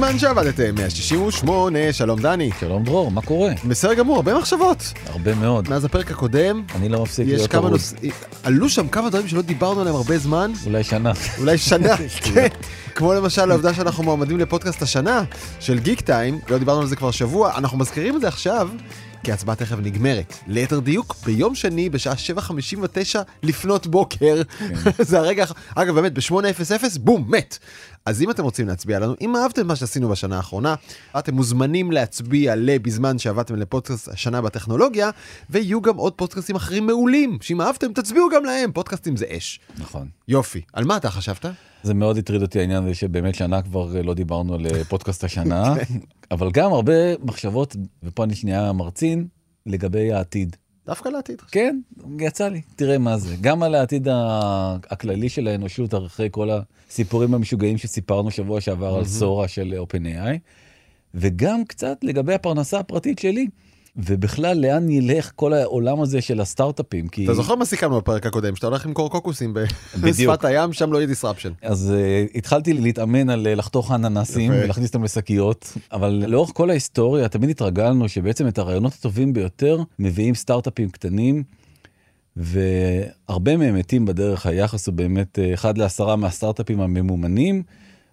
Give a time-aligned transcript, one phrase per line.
[0.00, 3.52] בזמן שעבדתם 168 שלום דני שלום דרור, מה קורה?
[3.68, 5.68] בסדר גמור הרבה מחשבות הרבה מאוד.
[5.68, 7.70] מאז הפרק הקודם אני לא מפסיק להיות כמה.
[7.70, 8.12] נושאים
[8.42, 11.12] עלו שם כמה דברים שלא דיברנו עליהם הרבה זמן אולי שנה.
[11.38, 11.96] אולי שנה
[12.34, 12.46] כן.
[12.94, 15.24] כמו למשל העובדה שאנחנו מועמדים לפודקאסט השנה
[15.60, 18.68] של גיק טיים לא דיברנו על זה כבר שבוע אנחנו מזכירים את זה עכשיו.
[19.24, 20.34] כי ההצבעה תכף נגמרת.
[20.46, 24.42] ליתר דיוק, ביום שני בשעה 7:59 לפנות בוקר.
[24.98, 25.44] זה הרגע,
[25.74, 27.58] אגב באמת ב-8:00 בום, מת.
[28.06, 30.74] אז אם אתם רוצים להצביע לנו, אם אהבתם מה שעשינו בשנה האחרונה,
[31.18, 35.10] אתם מוזמנים להצביע לבזמן שעבדתם לפודקאסט השנה בטכנולוגיה,
[35.50, 39.60] ויהיו גם עוד פודקאסטים אחרים מעולים, שאם אהבתם תצביעו גם להם, פודקאסטים זה אש.
[39.78, 40.08] נכון.
[40.28, 40.60] יופי.
[40.72, 41.46] על מה אתה חשבת?
[41.82, 45.24] זה מאוד הטריד אותי העניין הזה שבאמת שנה כבר אה, לא דיברנו על אה, פודקאסט
[45.24, 45.74] השנה,
[46.30, 49.26] אבל גם הרבה מחשבות, ופה אני שנייה מרצין,
[49.66, 50.56] לגבי העתיד.
[50.90, 51.40] דווקא לעתיד.
[51.40, 51.80] כן,
[52.20, 53.36] יצא לי, תראה מה זה.
[53.40, 54.08] גם על העתיד
[54.90, 60.38] הכללי של האנושות, אחרי כל הסיפורים המשוגעים שסיפרנו שבוע שעבר על סורה של OpenAI,
[61.14, 63.46] וגם קצת לגבי הפרנסה הפרטית שלי,
[63.96, 67.08] ובכלל לאן ילך כל העולם הזה של הסטארט-אפים.
[67.08, 67.24] כי...
[67.24, 68.56] אתה זוכר מה סיכמנו בפרק הקודם?
[68.56, 69.54] שאתה הולך למכור קוקוסים.
[70.00, 71.50] בשפת הים, שם לא יהיה disruption.
[71.62, 74.52] אז uh, התחלתי להתאמן על uh, לחתוך אננסים.
[74.52, 80.34] ולהכניס אותם לשקיות, אבל לאורך כל ההיסטוריה תמיד התרגלנו שבעצם את הרעיונות הטובים ביותר מביאים
[80.34, 81.42] סטארט-אפים קטנים,
[82.36, 84.46] והרבה מהם מתים בדרך.
[84.46, 87.62] היחס הוא באמת uh, אחד לעשרה מהסטארט-אפים הממומנים,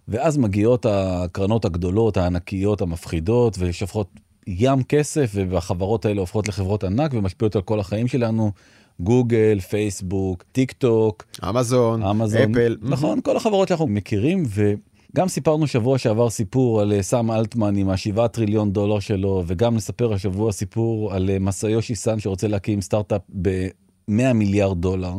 [0.07, 4.07] ואז מגיעות הקרנות הגדולות, הענקיות, המפחידות, ושופכות
[4.47, 8.51] ים כסף, והחברות האלה הופכות לחברות ענק ומשפיעות על כל החיים שלנו.
[8.99, 12.77] גוגל, פייסבוק, טיק טוק, אמזון, אמזון, אפל.
[12.81, 17.89] נכון, כל החברות שאנחנו מכירים, וגם סיפרנו שבוע שעבר סיפור על אה, סם אלטמן עם
[17.89, 23.21] השבעה טריליון דולר שלו, וגם נספר השבוע סיפור על אה, מסאיושי סאן שרוצה להקים סטארט-אפ
[23.41, 25.13] ב-100 מיליארד דולר.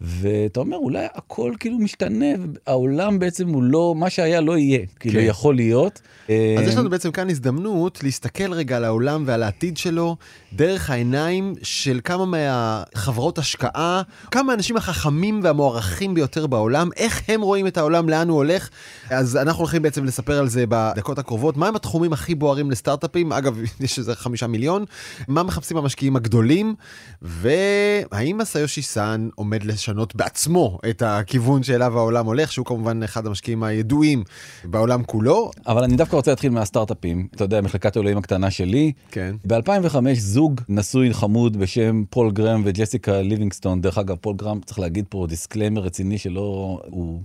[0.00, 2.26] ואתה אומר, אולי הכל כאילו משתנה,
[2.66, 5.26] העולם בעצם הוא לא, מה שהיה לא יהיה, כאילו כן.
[5.26, 6.00] יכול להיות.
[6.28, 10.16] אז יש אה, לנו בעצם כאן הזדמנות להסתכל רגע על העולם ועל העתיד שלו
[10.52, 17.66] דרך העיניים של כמה מהחברות השקעה, כמה מהאנשים החכמים והמוערכים ביותר בעולם, איך הם רואים
[17.66, 18.68] את העולם, לאן הוא הולך.
[19.10, 21.56] אז אנחנו הולכים בעצם לספר על זה בדקות הקרובות.
[21.56, 23.32] מהם התחומים הכי בוערים לסטארט-אפים?
[23.32, 24.84] אגב, יש איזה חמישה מיליון.
[25.28, 26.74] מה מחפשים המשקיעים הגדולים?
[27.22, 33.62] והאם מסאיושי סאן עומד לשנות בעצמו את הכיוון שאליו העולם הולך, שהוא כמובן אחד המשקיעים
[33.62, 34.24] הידועים
[34.64, 35.50] בעולם כולו?
[35.66, 37.26] אבל אני דווקא רוצה להתחיל מהסטארט-אפים.
[37.34, 39.34] אתה יודע, מחלקת אלוהים הקטנה שלי, כן.
[39.46, 45.04] ב-2005 זוג נשוי חמוד בשם פול גרם וג'סיקה ליבינגסטון, דרך אגב, פול גרם, צריך להגיד
[45.08, 47.20] פה disclaimer רציני שלא, הוא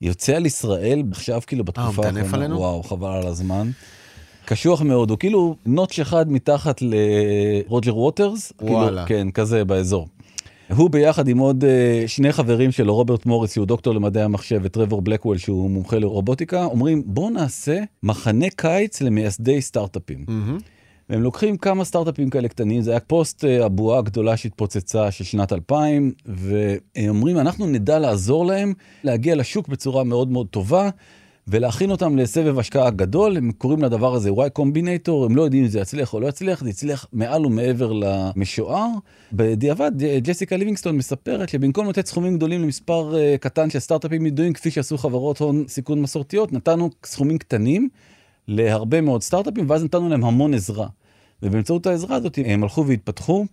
[0.00, 2.58] יוצא על ישראל עכשיו כאילו בתקופה אה, מטנף עלינו?
[2.58, 3.70] וואו, חבל על הזמן.
[4.44, 9.06] קשוח מאוד, הוא כאילו נוטש אחד מתחת לרוג'ר ווטרס, וואלה.
[9.06, 10.08] כאילו, כן, כזה באזור.
[10.76, 15.02] הוא ביחד עם עוד אה, שני חברים שלו, רוברט מוריס שהוא דוקטור למדעי המחשב וטרבור
[15.02, 20.24] בלקוול שהוא מומחה לרובוטיקה, אומרים בוא נעשה מחנה קיץ למייסדי סטארט-אפים.
[20.28, 20.58] מהמם.
[21.10, 25.52] והם לוקחים כמה סטארט-אפים כאלה קטנים, זה היה פוסט אה, הבועה הגדולה שהתפוצצה של שנת
[25.52, 28.72] 2000, והם אומרים, אנחנו נדע לעזור להם
[29.04, 30.90] להגיע לשוק בצורה מאוד מאוד טובה,
[31.48, 35.68] ולהכין אותם לסבב השקעה גדול, הם קוראים לדבר הזה Y Combinator, הם לא יודעים אם
[35.68, 38.88] זה יצליח או לא יצליח, זה יצליח מעל ומעבר למשוער.
[39.32, 39.92] בדיעבד,
[40.22, 44.98] ג'סיקה ליבינגסטון מספרת שבמקום לתת סכומים גדולים למספר אה, קטן של סטארט-אפים ידועים, כפי שעשו
[44.98, 47.88] חברות הון סיכון מסורתיות, נתנו סכומים קטנים.
[48.48, 50.86] להרבה מאוד סטארט-אפים, ואז נתנו להם המון עזרה.
[51.42, 53.46] ובאמצעות העזרה הזאת הם הלכו והתפתחו.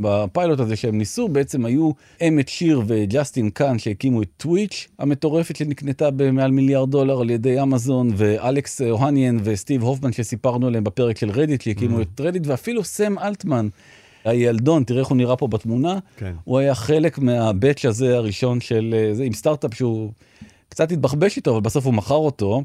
[0.00, 1.90] בפיילוט הזה שהם ניסו, בעצם היו
[2.28, 8.10] אמט שיר וג'סטין קאן שהקימו את טוויץ' המטורפת שנקנתה במעל מיליארד דולר על ידי אמזון,
[8.16, 13.68] ואלכס אוהניאן וסטיב הופמן שסיפרנו עליהם בפרק של רדיט, שהקימו את רדיט, ואפילו סם אלטמן.
[14.24, 16.32] הילדון, תראה איך הוא נראה פה בתמונה, כן.
[16.44, 20.12] הוא היה חלק מהבאץ' הזה הראשון של אה, זה, עם סטארט-אפ שהוא
[20.68, 22.62] קצת התבחבש איתו, אבל בסוף הוא מכר אותו.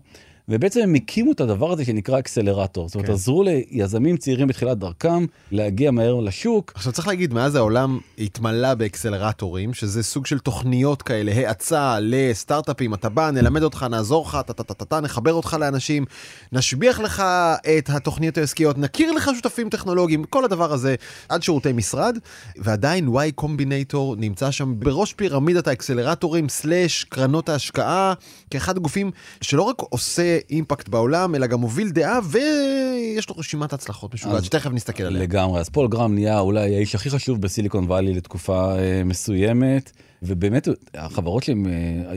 [0.49, 2.87] ובעצם הם הקימו את הדבר הזה שנקרא אקסלרטור.
[2.87, 3.13] זאת אומרת, כן.
[3.13, 6.71] עזרו ליזמים צעירים בתחילת דרכם להגיע מהר לשוק.
[6.75, 13.09] עכשיו צריך להגיד, מאז העולם התמלא באקסלרטורים, שזה סוג של תוכניות כאלה, האצה לסטארט-אפים, אתה
[13.09, 16.05] בא, נלמד אותך, נעזור לך, טה-טה-טה, נחבר אותך לאנשים,
[16.51, 17.23] נשביח לך
[17.77, 20.95] את התוכניות העסקיות, נכיר לך שותפים טכנולוגיים, כל הדבר הזה,
[21.29, 22.17] עד שירותי משרד,
[22.57, 28.13] ועדיין Y Combinator נמצא שם בראש פירמידת האקסלרטורים, slash קרנות ההשקעה,
[28.49, 29.11] כאחד הגופים
[29.41, 34.71] שלא רק עושה אימפקט בעולם, אלא גם מוביל דעה, ויש לו רשימת הצלחות משוגעת, שתכף
[34.71, 35.21] נסתכל עליה.
[35.21, 35.59] לגמרי.
[35.59, 39.91] אז פול גרם נהיה אולי האיש הכי חשוב בסיליקון וואלי לתקופה אה, מסוימת,
[40.23, 41.71] ובאמת החברות שהם אה,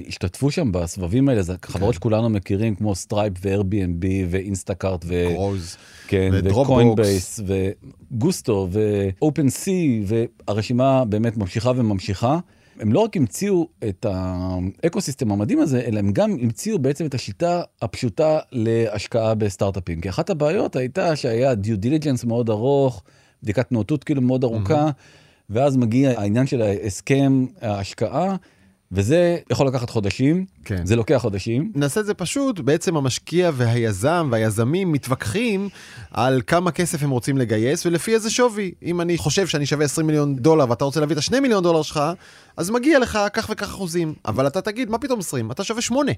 [0.08, 5.24] השתתפו שם בסבבים האלה, זה חברות שכולנו מכירים, כמו סטרייפ ו-Airbnb ואינסטאקארט ו...
[5.32, 5.76] גרוז.
[6.06, 6.30] כן.
[6.44, 7.40] וקוינבייס
[8.10, 12.38] וגוסטו ו OpenSea והרשימה באמת ממשיכה וממשיכה.
[12.80, 17.14] הם לא רק המציאו את ה ecosystem המדהים הזה, אלא הם גם המציאו בעצם את
[17.14, 20.00] השיטה הפשוטה להשקעה בסטארט-אפים.
[20.00, 23.02] כי אחת הבעיות הייתה שהיה due diligence מאוד ארוך,
[23.42, 25.50] בדיקת נאותות כאילו מאוד ארוכה, mm-hmm.
[25.50, 28.36] ואז מגיע העניין של ההסכם ההשקעה.
[28.92, 30.86] וזה יכול לקחת חודשים, כן.
[30.86, 31.72] זה לוקח חודשים.
[31.74, 35.68] נעשה את זה פשוט, בעצם המשקיע והיזם והיזמים מתווכחים
[36.10, 38.72] על כמה כסף הם רוצים לגייס ולפי איזה שווי.
[38.82, 41.82] אם אני חושב שאני שווה 20 מיליון דולר ואתה רוצה להביא את ה-2 מיליון דולר
[41.82, 42.00] שלך,
[42.56, 44.14] אז מגיע לך כך וכך אחוזים.
[44.26, 45.50] אבל אתה תגיד, מה פתאום 20?
[45.50, 46.12] אתה שווה 8.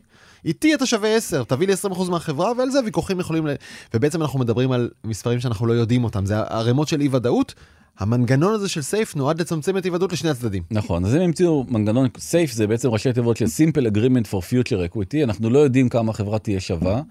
[0.45, 3.51] איתי אתה שווה 10, תביא לי 20% מהחברה, ועל זה ויכוחים יכולים ל...
[3.95, 7.55] ובעצם אנחנו מדברים על מספרים שאנחנו לא יודעים אותם, זה ערימות של אי ודאות.
[8.01, 10.63] המנגנון הזה של סייף נועד לצמצם את היוודעות לשני הצדדים.
[10.71, 14.95] נכון, אז הם המציאו מנגנון סייף זה בעצם ראשי תיבות של simple agreement for future
[14.95, 17.03] equity, אנחנו לא יודעים כמה החברה תהיה שווה.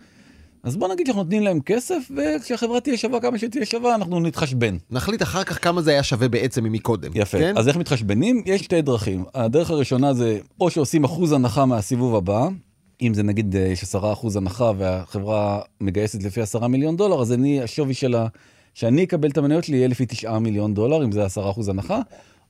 [0.63, 4.77] אז בוא נגיד שאנחנו נותנים להם כסף, וכשהחברה תהיה שווה כמה שתהיה שווה, אנחנו נתחשבן.
[4.91, 7.12] נחליט אחר כך כמה זה היה שווה בעצם ממקודם.
[7.15, 7.38] יפה.
[7.38, 7.57] כן?
[7.57, 8.44] אז איך מתחשבנים?
[8.45, 9.24] יש שתי דרכים.
[9.36, 12.47] הדרך הראשונה זה או שעושים אחוז הנחה מהסיבוב הבא,
[13.01, 17.33] אם זה נגיד אה, יש עשרה אחוז הנחה והחברה מגייסת לפי עשרה מיליון דולר, אז
[17.33, 18.27] אני, השווי של ה...
[18.79, 21.29] שאני אקבל את המניות שלי יהיה לפי 9 מיליון דולר, אם זה 10%
[21.69, 21.99] הנחה,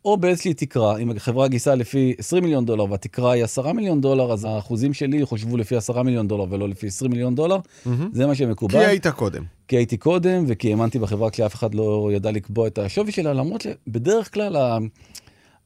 [0.05, 4.33] או באיזושהי תקרה, אם החברה גיסה לפי 20 מיליון דולר והתקרה היא 10 מיליון דולר,
[4.33, 7.89] אז האחוזים שלי יחושבו לפי 10 מיליון דולר ולא לפי 20 מיליון דולר, mm-hmm.
[8.11, 8.79] זה מה שמקובל.
[8.79, 9.43] כי היית קודם.
[9.67, 13.61] כי הייתי קודם, וכי האמנתי בחברה כשאף אחד לא ידע לקבוע את השווי שלה, למרות
[13.61, 14.57] שבדרך כלל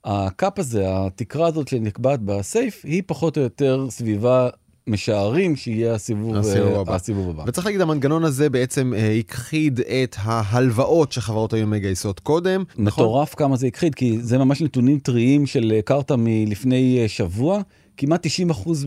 [0.05, 4.49] הקאפ הזה, התקרה הזאת שנקבעת בסייף, היא פחות או יותר סביבה
[4.87, 6.95] משערים שיהיה הסיבוב, הסיבוב, הבא.
[6.95, 7.43] הסיבוב הבא.
[7.47, 12.63] וצריך להגיד, המנגנון הזה בעצם אה, הכחיד את ההלוואות שחברות היו מגייסות קודם.
[12.77, 13.03] נכון?
[13.03, 13.47] מטורף נכון?
[13.47, 17.61] כמה זה הכחיד, כי זה ממש נתונים טריים של קרתא מלפני אה, שבוע.
[17.97, 18.29] כמעט 90%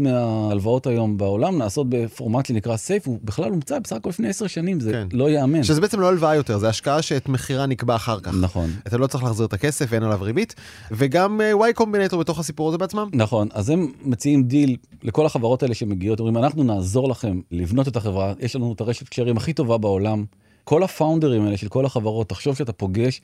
[0.01, 4.81] מההלוואות היום בעולם נעשות בפורמט שנקרא סייף, הוא בכלל הומצא בסך הכל לפני 10 שנים,
[4.81, 5.09] זה כן.
[5.13, 5.63] לא ייאמן.
[5.63, 8.35] שזה בעצם לא הלוואה יותר, זה השקעה שאת מחירה נקבע אחר כך.
[8.41, 8.71] נכון.
[8.87, 10.55] אתה לא צריך להחזיר את הכסף ואין עליו ריבית,
[10.91, 13.09] וגם uh, Y Combinator בתוך הסיפור הזה בעצמם.
[13.13, 17.97] נכון, אז הם מציעים דיל לכל החברות האלה שמגיעות, אומרים, אנחנו נעזור לכם לבנות את
[17.97, 20.25] החברה, יש לנו את הרשת קשרים הכי טובה בעולם.
[20.65, 23.21] כל הפאונדרים האלה של כל החברות, תחשוב שאתה פוגש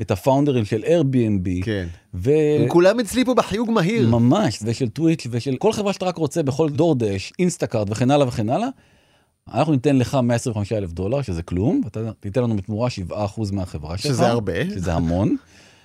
[0.00, 1.64] את הפאונדרים של Airbnb.
[1.64, 1.86] כן.
[2.14, 2.30] ו...
[2.60, 4.08] הם כולם אצלי פה בחיוג מהיר.
[4.08, 8.50] ממש, ושל טוויץ' ושל כל חברה שאתה רק רוצה בכל DoorDash, אינסטאקארט וכן הלאה וכן
[8.50, 8.68] הלאה.
[9.54, 13.12] אנחנו ניתן לך 125 אלף דולר, שזה כלום, ואתה תיתן לנו בתמורה 7%
[13.52, 14.12] מהחברה שלך.
[14.12, 14.70] שזה הרבה.
[14.70, 15.36] שזה המון.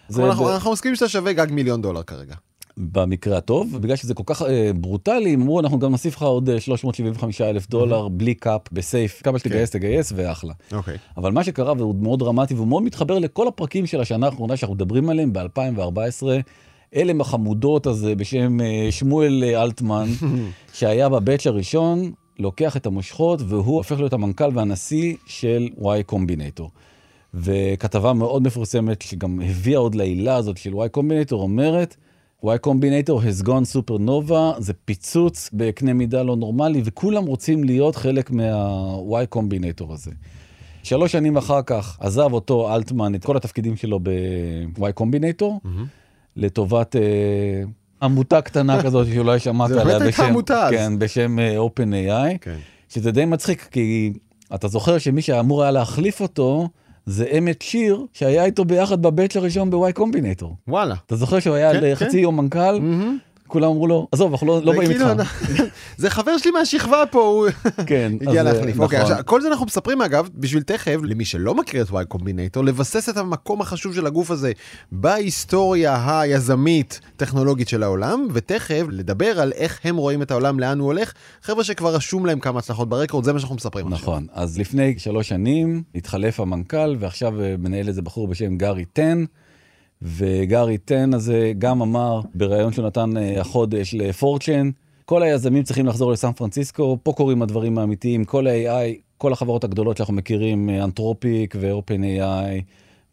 [0.10, 2.36] זה, אנחנו, אנחנו מסכימים שאתה שווה גג מיליון דולר כרגע.
[2.78, 6.50] במקרה הטוב, בגלל שזה כל כך אה, ברוטלי, הם אמרו אנחנו גם נוסיף לך עוד
[6.60, 8.10] 375 אה, אלף דולר mm-hmm.
[8.10, 9.80] בלי קאפ בסייף, כמה שתגייס כן.
[9.80, 10.54] תגייס ואחלה.
[10.72, 10.98] אוקיי.
[11.18, 14.76] אבל מה שקרה והוא מאוד דרמטי והוא מאוד מתחבר לכל הפרקים של השנה האחרונה שאנחנו
[14.76, 16.28] מדברים עליהם ב-2014.
[16.96, 20.08] אלה החמודות הזה בשם אה, שמואל אה, אלטמן,
[20.74, 26.72] שהיה בבאץ' הראשון, לוקח את המושכות והוא הופך להיות המנכ"ל והנשיא של וואי קומבינטור.
[27.34, 31.96] וכתבה מאוד מפורסמת שגם הביאה עוד לעילה הזאת של וואי קומבינטור אומרת,
[32.46, 38.32] Y Combinator has gone supernova, זה פיצוץ בקנה מידה לא נורמלי, וכולם רוצים להיות חלק
[38.32, 40.12] מה-Y Combinator הזה.
[40.84, 45.86] שלוש שנים אחר כך עזב אותו אלטמן את כל התפקידים שלו ב-Y Combinator, mm-hmm.
[46.36, 47.02] לטובת אה,
[48.02, 50.34] עמותה קטנה כזאת שאולי שמעת עליה בשם,
[50.70, 52.58] כן, בשם אה, OpenAI, כן.
[52.90, 54.14] שזה די מצחיק, כי
[54.56, 56.68] אתה זוכר שמי שאמור היה להחליף אותו,
[57.06, 60.56] זה אמת שיר שהיה איתו ביחד בבית הראשון בוואי קומבינטור.
[60.68, 60.96] וואלה.
[61.06, 62.18] אתה זוכר שהוא היה כן, חצי כן.
[62.18, 62.78] יום מנכ"ל?
[62.78, 63.25] Mm-hmm.
[63.48, 65.04] כולם אמרו לו, עזוב, אנחנו לא, לא באים איתך.
[65.98, 67.48] זה חבר שלי מהשכבה פה, הוא
[67.88, 68.80] כן, הגיע להחליף.
[68.80, 69.16] אוקיי, נכון.
[69.26, 73.18] כל זה אנחנו מספרים אגב, בשביל תכף, למי שלא מכיר את וואי קומבינטור, לבסס את
[73.18, 74.52] המקום החשוב של הגוף הזה
[74.92, 80.88] בהיסטוריה היזמית טכנולוגית של העולם, ותכף לדבר על איך הם רואים את העולם, לאן הוא
[80.88, 81.14] הולך.
[81.42, 84.08] חבר'ה שכבר רשום להם כמה הצלחות ברקורד, זה מה שאנחנו מספרים עכשיו.
[84.08, 89.26] נכון, אז לפני שלוש שנים התחלף המנכ"ל, ועכשיו אה, מנהל איזה בחור בשם גארי טן.
[90.02, 94.70] וגארי טן הזה גם אמר בריאיון שהוא נתן אה, החודש לפורצ'ן,
[95.06, 99.98] כל היזמים צריכים לחזור לסן פרנסיסקו, פה קורים הדברים האמיתיים, כל ה-AI, כל החברות הגדולות
[99.98, 102.62] שאנחנו מכירים, אנתרופיק ואופן AI,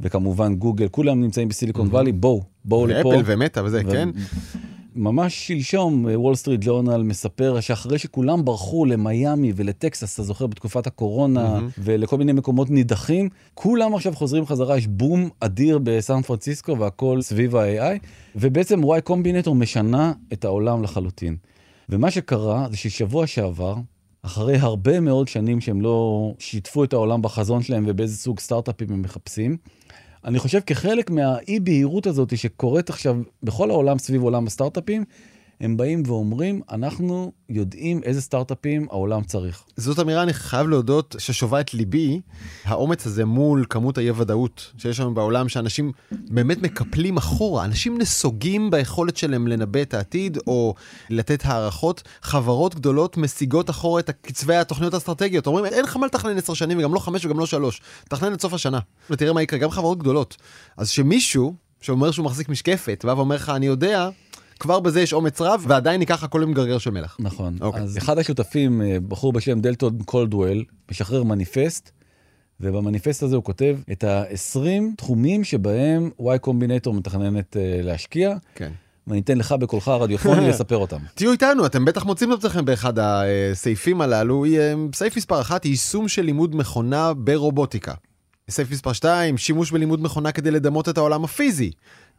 [0.01, 3.09] וכמובן גוגל, כולם נמצאים בסיליקון וואלי, בואו, בואו לפה.
[3.09, 4.09] ואפל ומטה וזה, כן.
[4.95, 11.59] ממש שלשום וול סטריט ג'ורנל מספר שאחרי שכולם ברחו למיאמי ולטקסס, אתה זוכר, בתקופת הקורונה,
[11.59, 11.79] mm-hmm.
[11.79, 17.57] ולכל מיני מקומות נידחים, כולם עכשיו חוזרים חזרה, יש בום אדיר בסן פרנסיסקו והכל סביב
[17.57, 17.99] ה-AI,
[18.37, 21.37] ובעצם Y Combinator משנה את העולם לחלוטין.
[21.89, 23.75] ומה שקרה זה ששבוע שעבר,
[24.23, 29.03] אחרי הרבה מאוד שנים שהם לא שיתפו את העולם בחזון שלהם ובאיזה סוג סטארט-אפים הם
[29.03, 29.57] מחפשים,
[30.25, 35.05] אני חושב כחלק מהאי בהירות הזאת שקורית עכשיו בכל העולם סביב עולם הסטארט-אפים,
[35.63, 39.63] הם באים ואומרים, אנחנו יודעים איזה סטארט-אפים העולם צריך.
[39.77, 42.21] זאת אמירה, אני חייב להודות, ששובה את ליבי,
[42.65, 49.17] האומץ הזה מול כמות האי-ודאות שיש לנו בעולם, שאנשים באמת מקפלים אחורה, אנשים נסוגים ביכולת
[49.17, 50.75] שלהם לנבא את העתיד, או
[51.11, 52.03] לתת הערכות.
[52.23, 55.47] חברות גדולות משיגות אחורה את קצבי התוכניות האסטרטגיות.
[55.47, 57.81] אומרים, אין לך מה לתכנן עשר שנים, וגם לא חמש וגם לא שלוש.
[58.09, 58.79] תכנן את סוף השנה,
[59.11, 60.37] ותראה מה יקרה, גם חברות גדולות.
[60.77, 64.09] אז שמישהו שאומר שהוא מחזיק משקפת, בא ואומר לך, אני יודע,
[64.63, 67.17] כבר בזה יש אומץ רב, ועדיין ניקח הכל עם גרגר של מלח.
[67.21, 67.57] נכון.
[67.61, 67.83] אוקיי.
[67.83, 71.91] אז אחד השותפים, אה, בחור בשם דלטון קולדוול, משחרר מניפסט,
[72.61, 78.71] ובמניפסט הזה הוא כותב את ה-20 תחומים שבהם Y קומבינטור מתכננת אה, להשקיע, כן.
[79.07, 80.99] ואני אתן לך בקולך הרדיופוני לספר אותם.
[81.15, 84.45] תהיו איתנו, אתם בטח מוצאים את עצמכם באחד הסעיפים הללו.
[84.45, 87.95] אה, סעיף מספר 1, יישום של לימוד מכונה ברובוטיקה.
[88.51, 91.71] סעיף מספר 2, שימוש בלימוד מכונה כדי לדמות את העולם הפיזי.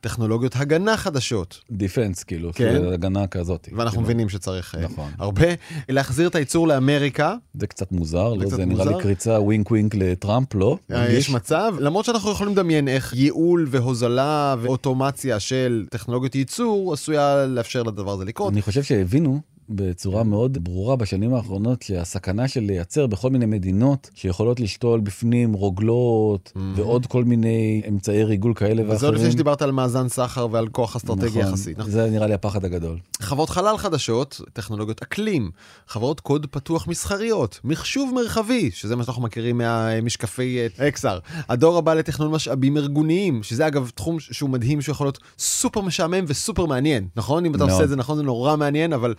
[0.03, 1.62] טכנולוגיות הגנה חדשות.
[1.71, 2.81] defense, כאילו, כן.
[2.93, 3.69] הגנה כזאת.
[3.72, 4.01] ואנחנו כאילו.
[4.01, 5.12] מבינים שצריך אה, נכון.
[5.17, 5.48] הרבה.
[5.89, 8.45] להחזיר את הייצור לאמריקה, זה קצת מוזר, לא?
[8.45, 8.98] קצת זה נראה מוזר.
[8.98, 10.77] לי קריצה wink wink לטראמפ, לא?
[10.91, 11.12] אה?
[11.12, 17.83] יש מצב, למרות שאנחנו יכולים לדמיין איך ייעול והוזלה ואוטומציה של טכנולוגיות ייצור עשויה לאפשר
[17.83, 18.53] לדבר הזה לקרות.
[18.53, 19.41] אני חושב שהבינו
[19.75, 26.51] בצורה מאוד ברורה בשנים האחרונות שהסכנה של לייצר בכל מיני מדינות שיכולות לשתול בפנים רוגלות
[26.75, 29.13] ועוד כל מיני אמצעי ריגול כאלה וזה עוד ואחרים.
[29.13, 31.73] לפני שדיברת על מאזן סחר ועל כוח אסטרטגי נכון, יחסי.
[31.77, 31.91] נכון.
[31.91, 32.97] זה נראה לי הפחד הגדול.
[33.21, 35.51] חברות חלל חדשות, טכנולוגיות אקלים,
[35.87, 41.93] חברות קוד פתוח מסחריות, מחשוב מרחבי, שזה מה שאנחנו מכירים מהמשקפי אה, XR, הדור הבא
[41.93, 47.07] לתכנון משאבים ארגוניים, שזה אגב תחום שהוא מדהים שהוא יכול להיות סופר משעמם וסופר מעניין,
[47.15, 47.45] נכון?
[47.45, 47.69] אם אתה מאוד.
[47.71, 49.13] עושה את זה נכון זה נורא מעניין, אבל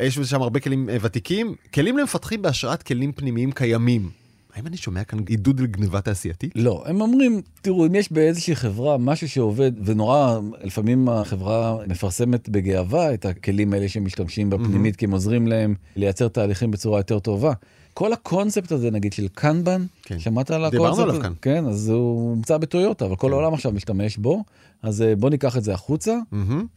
[0.00, 1.54] יש בזה שם הרבה כלים אה, ותיקים.
[1.74, 4.10] כלים למפתחים בהשראת כלים פנימיים קיימים.
[4.54, 6.52] האם אני שומע כאן עידוד לגניבה תעשייתית?
[6.56, 13.14] לא, הם אומרים, תראו, אם יש באיזושהי חברה משהו שעובד, ונורא, לפעמים החברה מפרסמת בגאווה
[13.14, 17.52] את הכלים האלה שמשתמשים בפנימית, כי הם עוזרים להם לייצר תהליכים בצורה יותר טובה.
[17.94, 20.18] כל הקונספט הזה, נגיד, של קנבן, כן.
[20.18, 21.02] שמעת על דיברנו הקונספט?
[21.02, 21.22] עליו הזה?
[21.22, 21.32] כאן.
[21.42, 23.32] כן, אז הוא הומצא בטויוטה, אבל כל כן.
[23.32, 24.44] העולם עכשיו משתמש בו,
[24.82, 26.18] אז אה, בוא ניקח את זה החוצה.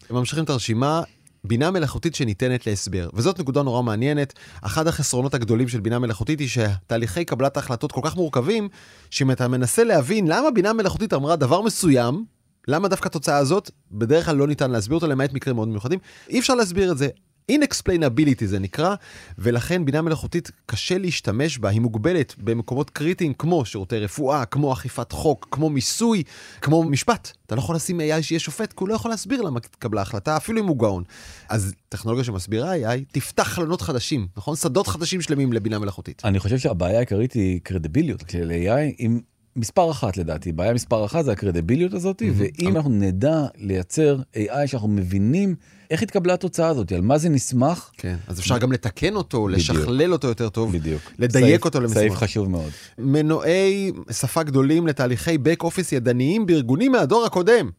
[0.10, 1.02] הם ממשיכים את הרשימה.
[1.46, 4.34] בינה מלאכותית שניתנת להסבר, וזאת נקודה נורא מעניינת.
[4.62, 8.70] אחד החסרונות הגדולים של בינה מלאכותית היא שתהליכי קבלת ההחלטות כל כך מורכבים,
[9.10, 12.26] שאם אתה מנסה להבין למה בינה מלאכותית אמרה דבר מסוים,
[12.68, 16.40] למה דווקא התוצאה הזאת, בדרך כלל לא ניתן להסביר אותה למעט מקרים מאוד מיוחדים, אי
[16.40, 17.08] אפשר להסביר את זה.
[17.52, 18.96] Inexplainability זה נקרא,
[19.38, 25.12] ולכן בינה מלאכותית קשה להשתמש בה, היא מוגבלת במקומות קריטיים כמו שירותי רפואה, כמו אכיפת
[25.12, 26.24] חוק, כמו מיסוי,
[26.62, 27.32] כמו משפט.
[27.46, 30.38] אתה לא יכול לשים AI שיהיה שופט, כי הוא לא יכול להסביר למה התקבלה החלטה,
[30.38, 31.04] אפילו אם הוא גאון.
[31.50, 34.56] אז טכנולוגיה שמסבירה AI תפתח חלונות חדשים, נכון?
[34.56, 36.22] שדות חדשים שלמים לבינה מלאכותית.
[36.26, 39.20] אני חושב שהבעיה העיקרית היא קרדיביליות של AI עם
[39.56, 44.88] מספר אחת לדעתי, בעיה מספר אחת זה הקרדיביליות הזאת, ואם אנחנו נדע לייצר AI שאנחנו
[44.88, 45.56] מבינים
[45.92, 50.14] איך התקבלה התוצאה הזאת, על מה זה נסמך, כן, אז אפשר גם לתקן אותו, לשכלל
[50.14, 51.02] אותו יותר טוב, בדיוק.
[51.20, 52.00] לדייק סעיף- אותו למשימות.
[52.00, 52.72] סעיף חשוב מאוד.
[52.98, 57.70] מנועי שפה גדולים לתהליכי back office ידניים בארגונים מהדור הקודם.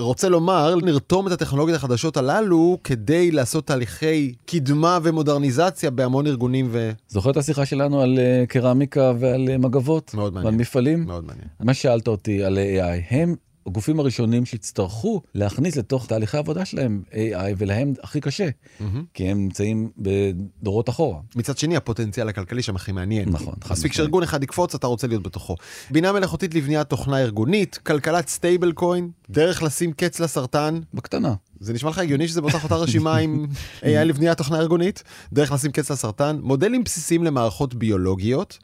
[0.00, 6.90] רוצה לומר, נרתום את הטכנולוגיות החדשות הללו כדי לעשות תהליכי קדמה ומודרניזציה בהמון ארגונים ו...
[7.08, 10.14] זוכר את השיחה שלנו על אה, קרמיקה ועל אה, מגבות?
[10.14, 10.46] מאוד מעניין.
[10.46, 11.04] ועל מפעלים?
[11.04, 11.48] מאוד מעניין.
[11.60, 13.34] מה ששאלת אותי על AI, הם
[13.70, 18.48] הגופים הראשונים שיצטרכו להכניס לתוך תהליכי העבודה שלהם AI, ולהם הכי קשה,
[18.80, 19.04] מהמם.
[19.14, 21.20] כי הם נמצאים בדורות אחורה.
[21.36, 23.28] מצד שני, הפוטנציאל הכלכלי שם הכי מעניין.
[23.28, 23.92] נכון, מספיק.
[23.92, 25.56] שארגון אחד יקפוץ, אתה רוצה להיות בתוכו.
[25.90, 30.80] בינה מלאכותית לבניית תוכנה ארגונית, כלכלת סטייבל קוין, דרך לשים קץ לסרטן.
[30.94, 31.34] בקטנה.
[31.60, 33.46] זה נשמע לך הגיוני שזה באותה אותה רשימה עם
[33.80, 35.02] AI לבניית תוכנה ארגונית?
[35.32, 38.58] דרך לשים קץ לסרטן, מודלים בסיסיים למערכות ביולוגיות,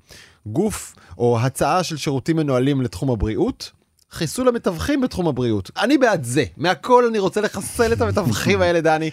[0.46, 3.72] גוף או הצעה של שירותים מנוהלים לתחום הבריאות.
[4.10, 5.70] חיסול המתווכים בתחום הבריאות.
[5.82, 6.44] אני בעד זה.
[6.56, 9.10] מהכל אני רוצה לחסל את המתווכים האלה, דני.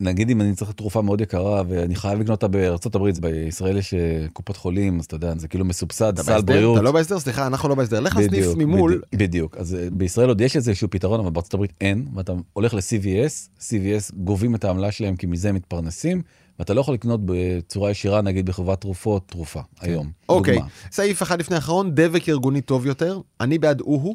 [0.00, 3.94] נגיד אם אני צריך תרופה מאוד יקרה ואני חייב לקנות אותה בארצות הברית, בישראל יש
[3.94, 6.40] אה, קופות חולים, אז אתה יודע, זה כאילו מסובסד, סל?
[6.40, 6.76] בריאות.
[6.76, 7.20] אתה לא בהסדר?
[7.20, 8.00] סליחה, אנחנו לא בהסדר.
[8.00, 9.02] לך לסניף ממול.
[9.12, 9.56] בדיוק.
[9.56, 14.14] אז אה, בישראל עוד יש איזשהו פתרון, אבל בארצות הברית אין, ואתה הולך ל-CVS, CVS
[14.16, 16.22] גובים את העמלה שלהם כי מזה הם מתפרנסים,
[16.58, 20.10] ואתה לא יכול לקנות בצורה ישירה, נגיד בחברת תרופות, תרופה, היום.
[20.28, 20.68] אוקיי, דוגמה.
[20.92, 23.20] סעיף אחד לפני האחרון, דבק ארגוני טוב יותר.
[23.40, 24.14] אני בעד אוהו.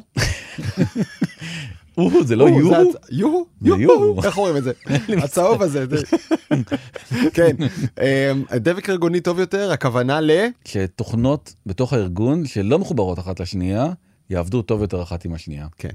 [2.24, 2.70] זה לא אוהו?
[2.70, 3.46] זה הצ- יוהו?
[3.62, 3.80] יוהו.
[3.80, 4.22] יוהו.
[4.24, 4.72] איך אומרים את זה?
[5.24, 5.86] הצהוב הזה.
[5.86, 6.16] זה-
[7.34, 7.56] כן.
[8.00, 10.30] אמ, דבק ארגוני טוב יותר, הכוונה ל...
[10.64, 13.86] שתוכנות בתוך הארגון שלא מחוברות אחת לשנייה,
[14.30, 15.66] יעבדו טוב יותר אחת עם השנייה.
[15.78, 15.88] כן.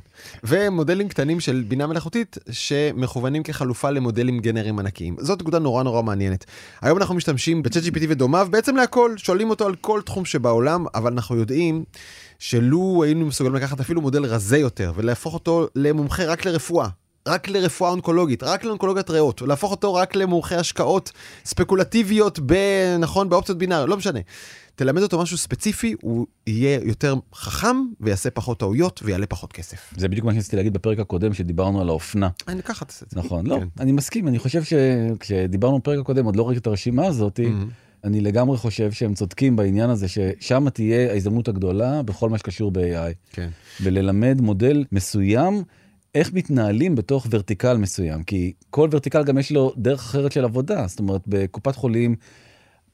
[0.44, 5.16] ומודלים קטנים של בינה מלאכותית שמכוונים כחלופה למודלים גנריים ענקיים.
[5.20, 6.46] זאת נקודה נורא נורא מעניינת.
[6.82, 11.36] היום אנחנו משתמשים ב-ChatGPT ודומיו בעצם להכל, שואלים אותו על כל תחום שבעולם, אבל אנחנו
[11.36, 11.84] יודעים
[12.40, 16.88] שלו היינו מסוגלים לקחת אפילו מודל רזה יותר ולהפוך אותו למומחה רק לרפואה.
[17.28, 21.12] רק לרפואה אונקולוגית, רק לאונקולוגיית ריאות, או להפוך אותו רק למומחה השקעות
[21.46, 22.56] ספקולטיביות, ב,
[23.00, 24.20] נכון, באופציות בינאריות, לא משנה.
[24.76, 29.94] תלמד אותו משהו ספציפי, הוא יהיה יותר חכם ויעשה פחות טעויות ויעלה פחות כסף.
[29.98, 32.30] זה בדיוק מה שניסיתי להגיד בפרק הקודם שדיברנו על האופנה.
[32.48, 33.20] אני ככה תעשה את זה.
[33.20, 33.68] נכון, לא, כן.
[33.80, 37.40] אני מסכים, אני חושב שכשדיברנו בפרק הקודם, עוד לא ראיתי את הרשימה הזאת.
[38.04, 43.14] אני לגמרי חושב שהם צודקים בעניין הזה, ששם תהיה ההזדמנות הגדולה בכל מה שקשור ב-AI.
[43.32, 43.50] כן.
[43.82, 45.64] וללמד מודל מסוים,
[46.16, 48.24] איך מתנהלים בתוך ורטיקל מסוים.
[48.24, 50.88] כי כל ורטיקל גם יש לו דרך אחרת של עבודה.
[50.88, 52.16] זאת אומרת, בקופת חולים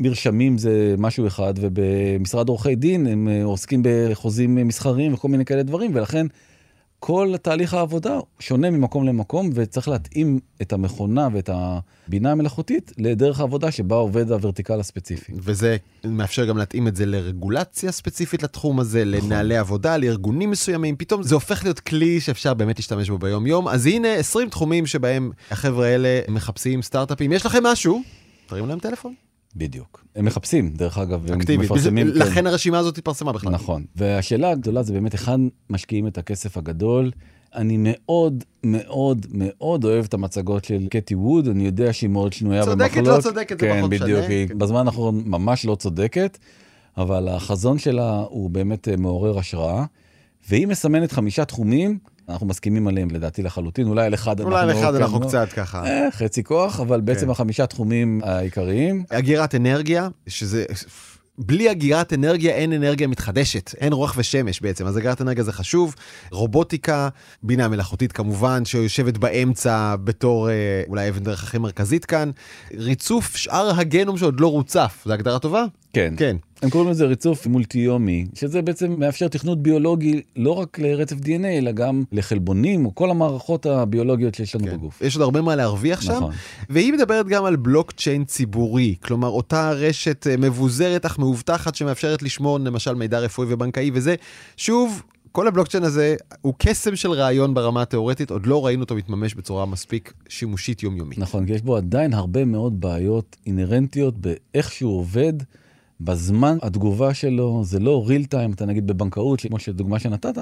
[0.01, 5.63] מרשמים זה משהו אחד, ובמשרד עורכי דין הם אה, עוסקים בחוזים מסחריים וכל מיני כאלה
[5.63, 6.27] דברים, ולכן
[7.03, 13.72] כל תהליך העבודה שונה ממקום למקום, וצריך להתאים את המכונה ואת הבינה המלאכותית לדרך העבודה
[13.72, 15.34] שבה עובד הוורטיקל הספציפי.
[15.36, 19.29] וזה מאפשר גם להתאים את זה לרגולציה ספציפית לתחום הזה, נכון.
[19.29, 23.67] לנהלי עבודה, לארגונים מסוימים, פתאום זה הופך להיות כלי שאפשר באמת להשתמש בו ביום יום.
[23.67, 27.31] אז הנה 20 תחומים שבהם החבר'ה האלה מחפשים סטארט-אפים.
[27.31, 28.01] יש לכם משהו?
[28.48, 29.13] תרים להם טלפון.
[29.55, 30.05] בדיוק.
[30.15, 31.72] הם מחפשים, דרך אגב, הם אקטיבית.
[31.72, 32.08] מפרסמים.
[32.12, 32.17] כן.
[32.17, 33.51] לכן הרשימה הזאת התפרסמה בכלל.
[33.51, 33.86] נכון.
[33.96, 37.12] והשאלה הגדולה זה באמת היכן משקיעים את הכסף הגדול.
[37.55, 42.63] אני מאוד מאוד מאוד אוהב את המצגות של קטי ווד, אני יודע שהיא מאוד שנויה
[42.63, 43.17] צודקת, במחלוק.
[43.17, 44.27] לא צודקת, זה כן, פחות בדיוק, משנה.
[44.27, 44.58] היא כן.
[44.58, 46.38] בזמן האחרון ממש לא צודקת,
[46.98, 49.86] אבל החזון שלה הוא באמת אה, מעורר השראה,
[50.50, 51.98] והיא מסמנת חמישה תחומים,
[52.31, 55.53] אנחנו מסכימים עליהם לדעתי לחלוטין, אולי על אחד אולי על אחד כן, אנחנו לא- קצת
[55.55, 55.85] ככה.
[55.85, 57.31] אה, חצי כוח, אבל בעצם כן.
[57.31, 59.03] החמישה תחומים העיקריים.
[59.09, 60.65] אגירת אנרגיה, שזה...
[61.38, 65.95] בלי אגירת אנרגיה אין אנרגיה מתחדשת, אין רוח ושמש בעצם, אז אגירת אנרגיה זה חשוב.
[66.31, 67.09] רובוטיקה,
[67.43, 70.53] בינה מלאכותית כמובן, שיושבת באמצע בתור אה,
[70.88, 72.31] אולי אבן דרך הכי מרכזית כאן.
[72.73, 75.65] ריצוף שאר הגנום שעוד לא רוצף, זו הגדרה טובה?
[75.93, 76.13] כן.
[76.17, 76.35] כן.
[76.61, 81.71] הם קוראים לזה ריצוף מולטיומי, שזה בעצם מאפשר תכנות ביולוגי לא רק לרצף DNA, אלא
[81.71, 84.73] גם לחלבונים, או כל המערכות הביולוגיות שיש לנו כן.
[84.73, 85.01] בגוף.
[85.01, 86.31] יש עוד הרבה מה להרוויח שם, נכון.
[86.69, 92.59] והיא מדברת גם על בלוקצ'יין ציבורי, כלומר אותה רשת אה, מבוזרת אך מאובטחת שמאפשרת לשמור
[92.59, 94.15] למשל מידע רפואי ובנקאי וזה,
[94.57, 99.35] שוב, כל הבלוקצ'יין הזה הוא קסם של רעיון ברמה התיאורטית, עוד לא ראינו אותו מתממש
[99.35, 101.17] בצורה מספיק שימושית יומיומית.
[101.17, 105.33] נכון, כי יש בו עדיין הרבה מאוד בעיות אינהרנטיות באיך שהוא עובד,
[106.03, 110.37] בזמן התגובה שלו, זה לא real time, אתה נגיד בבנקאות, כמו שדוגמה שנתת,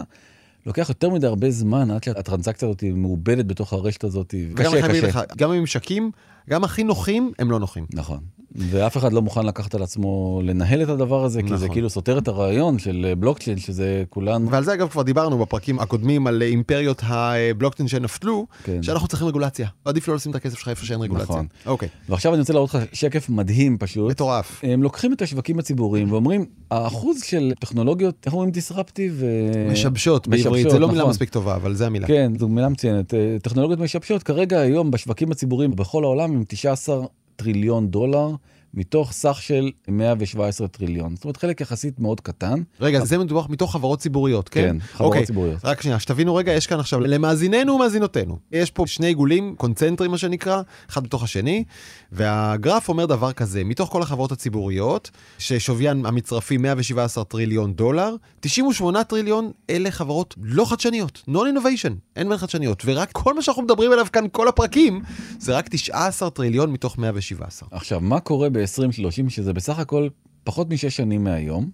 [0.66, 5.08] לוקח יותר מדי הרבה זמן עד שהטרנזקציה הזאת מעובדת בתוך הרשת הזאת, קשה, קשה.
[5.08, 6.12] לך, גם הממשקים,
[6.50, 7.86] גם הכי נוחים, הם לא נוחים.
[7.94, 8.20] נכון.
[8.56, 11.70] ואף אחד לא מוכן לקחת על עצמו לנהל את הדבר הזה, כי זה נכון.
[11.70, 14.46] כאילו סותר את הרעיון של אה, בלוקצ'יין, שזה כולן...
[14.50, 18.84] ועל זה אגב כבר דיברנו בפרקים הקודמים על אימפריות הבלוקצ'יין שנפלו, כן.
[18.84, 19.68] שאנחנו צריכים רגולציה.
[19.86, 21.26] עדיף לא לשים את הכסף שלך איפה שאין רגולציה.
[21.26, 21.48] נכון.
[21.66, 24.12] אוקיי, ועכשיו אני רוצה להראות לך שקף מדהים פשוט.
[24.12, 24.62] מטורף.
[24.64, 29.24] הם לוקחים את השווקים הציבוריים ואומרים, האחוז של טכנולוגיות, איך אומרים דיסרפטיב?
[29.24, 31.10] אה, משבשות בעברית, זה לא מילה נכון.
[31.10, 32.08] מספיק טובה, אבל זה המילה.
[32.08, 33.14] כן, זו מילה מצוינת.
[33.14, 37.06] אה, טכנולוגיות משבשות כרגע היום בשווקים הציבוריים בכל העולם הם 19
[37.40, 38.30] טריליון דולר,
[38.74, 41.16] מתוך סך של 117 טריליון.
[41.16, 42.62] זאת אומרת, חלק יחסית מאוד קטן.
[42.82, 44.62] רגע, זה מדובר מתוך חברות ציבוריות, כן?
[44.62, 45.26] כן, חברות אוקיי.
[45.26, 45.60] ציבוריות.
[45.64, 50.18] רק שנייה, שתבינו רגע, יש כאן עכשיו, למאזיננו ומאזינותינו, יש פה שני עיגולים, קונצנטרים מה
[50.18, 51.64] שנקרא, אחד בתוך השני,
[52.12, 59.52] והגרף אומר דבר כזה, מתוך כל החברות הציבוריות, ששוויין המצרפי 117 טריליון דולר, 98 טריליון
[59.70, 64.26] אלה חברות לא חדשניות, non-innovation, אין בהן חדשניות, ורק כל מה שאנחנו מדברים עליו כאן,
[64.32, 65.02] כל הפרקים,
[65.40, 67.70] זה רק 19 טריליון מתוך 117.
[67.72, 70.08] עכשיו, מה קורה ב-2030, שזה בסך הכל
[70.44, 71.70] פחות משש שנים מהיום?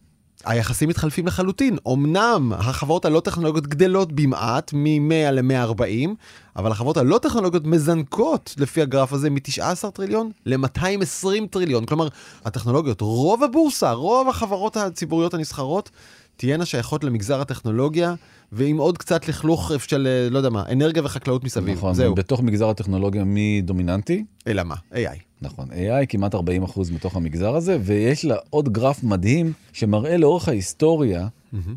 [0.45, 1.78] היחסים מתחלפים לחלוטין.
[1.93, 6.10] אמנם החברות הלא טכנולוגיות גדלות במעט, מ-100 ל-140,
[6.56, 11.86] אבל החברות הלא טכנולוגיות מזנקות לפי הגרף הזה מ-19 טריליון ל-220 טריליון.
[11.86, 12.08] כלומר,
[12.45, 15.89] הטכנולוגיות, רוב הבורסה, רוב החברות הציבוריות הנסחרות,
[16.38, 18.15] תהיינה שייכות למגזר הטכנולוגיה,
[18.52, 21.78] ועם עוד קצת לכלוך של, לא יודע מה, אנרגיה וחקלאות מסביב.
[21.78, 22.15] נכון, זהו.
[22.15, 24.26] בתוך מגזר הטכנולוגיה מי דומיננטי?
[24.48, 24.76] אלא מה?
[24.93, 25.35] AI.
[25.45, 26.38] נכון, AI כמעט 40%
[26.93, 31.27] מתוך המגזר הזה, ויש לה עוד גרף מדהים שמראה לאורך ההיסטוריה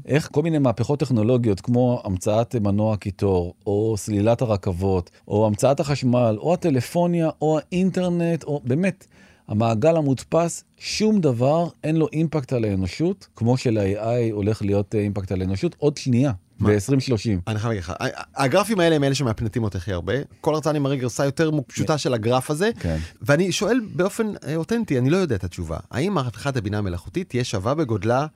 [0.07, 6.37] איך כל מיני מהפכות טכנולוגיות כמו המצאת מנוע קיטור, או סלילת הרכבות, או המצאת החשמל,
[6.41, 9.07] או הטלפוניה, או האינטרנט, או באמת,
[9.49, 15.33] המעגל המודפס, שום דבר אין לו אימפקט על האנושות, כמו של-AI הולך להיות אה, אימפקט
[15.33, 16.33] על האנושות עוד שנייה?
[16.61, 17.41] ב-2030.
[17.47, 17.93] אני חייב להגיד לך,
[18.37, 20.13] הגרפים האלה הם אלה שמאפנטים אותי הכי הרבה.
[20.41, 22.99] כל הרצאה אני מראה גרסה יותר פשוטה של הגרף הזה, כן.
[23.23, 25.79] ואני שואל באופן אה, אותנטי, אני לא יודע את התשובה.
[25.91, 28.27] האם מהפכת הבינה המלאכותית תהיה שווה בגודלה,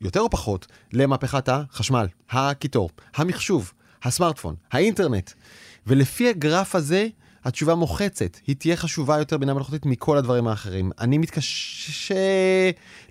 [0.00, 5.30] יותר או פחות, למהפכת החשמל, הקיטור, המחשוב, הסמארטפון, האינטרנט?
[5.86, 7.08] ולפי הגרף הזה,
[7.46, 8.36] התשובה מוחצת.
[8.46, 10.90] היא תהיה חשובה יותר בינה מלאכותית מכל הדברים האחרים.
[11.00, 12.14] אני מתקשה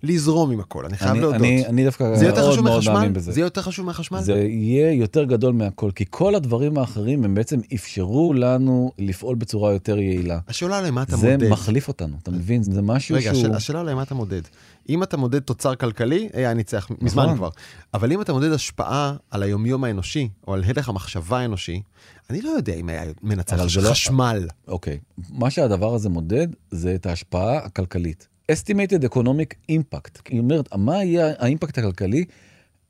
[0.04, 1.41] לזרום עם הכל, אני חייב אני, להודות.
[1.41, 2.84] אני, אני דווקא זה יותר מאוד חשוב מאוד?
[2.89, 3.32] מאמין בזה.
[3.32, 4.21] זה יהיה יותר חשוב מהחשמל?
[4.21, 9.74] זה יהיה יותר גדול מהכל, כי כל הדברים האחרים הם בעצם אפשרו לנו לפעול בצורה
[9.74, 10.39] יותר יעילה.
[10.48, 11.50] השאלה למה אתה זה מודד.
[11.50, 12.63] מחליף אותנו, אתה מבין?
[12.63, 13.41] זה משהו רגע, שהוא...
[13.41, 14.41] השאלה, השאלה למה אתה מודד.
[14.89, 17.38] אם אתה מודד תוצר כלכלי, AI ניצח מזמן נכון.
[17.38, 17.50] כבר.
[17.93, 21.82] אבל אם אתה מודד השפעה על היומיום האנושי, או על הלך המחשבה האנושי,
[22.30, 24.48] אני לא יודע אם היה מנצח לא- חשמל.
[24.67, 28.28] אוקיי, מה שהדבר הזה מודד זה את ההשפעה הכלכלית.
[28.52, 32.26] estimated economic impact, היא אומרת, מה יהיה האימפקט הכלכלי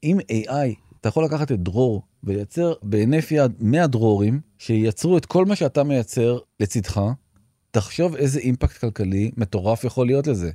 [0.03, 5.45] אם AI, אתה יכול לקחת את דרור ולייצר בהינף יד 100 דרורים שייצרו את כל
[5.45, 7.01] מה שאתה מייצר לצדך,
[7.71, 10.51] תחשוב איזה אימפקט כלכלי מטורף יכול להיות לזה.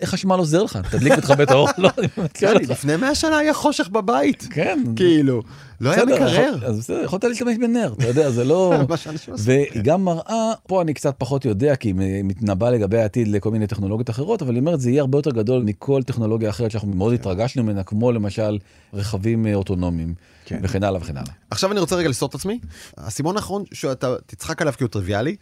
[0.00, 0.78] איך חשמל עוזר לך?
[0.90, 1.68] תדליק ותכבה את האור?
[1.78, 2.42] לא, אותך.
[2.72, 4.46] לפני 100 שנה היה חושך בבית.
[4.50, 4.84] כן.
[4.96, 5.42] כאילו,
[5.80, 6.66] לא היה מקרר.
[6.66, 8.74] אז בסדר, יכולת להשתמש בנר, אתה יודע, זה לא...
[9.44, 13.66] והיא גם מראה, פה אני קצת פחות יודע, כי היא מתנבאה לגבי העתיד לכל מיני
[13.66, 17.12] טכנולוגיות אחרות, אבל היא אומרת, זה יהיה הרבה יותר גדול מכל טכנולוגיה אחרת שאנחנו מאוד
[17.12, 18.58] התרגשנו ממנה, כמו למשל
[18.94, 20.60] רכבים אה, אוטונומיים, כן.
[20.62, 21.32] וכן הלאה וכן הלאה.
[21.50, 22.58] עכשיו אני רוצה רגע לסתור את עצמי.
[22.96, 25.36] הסימון האחרון שאתה תצחק עליו כי הוא טריוויאלי,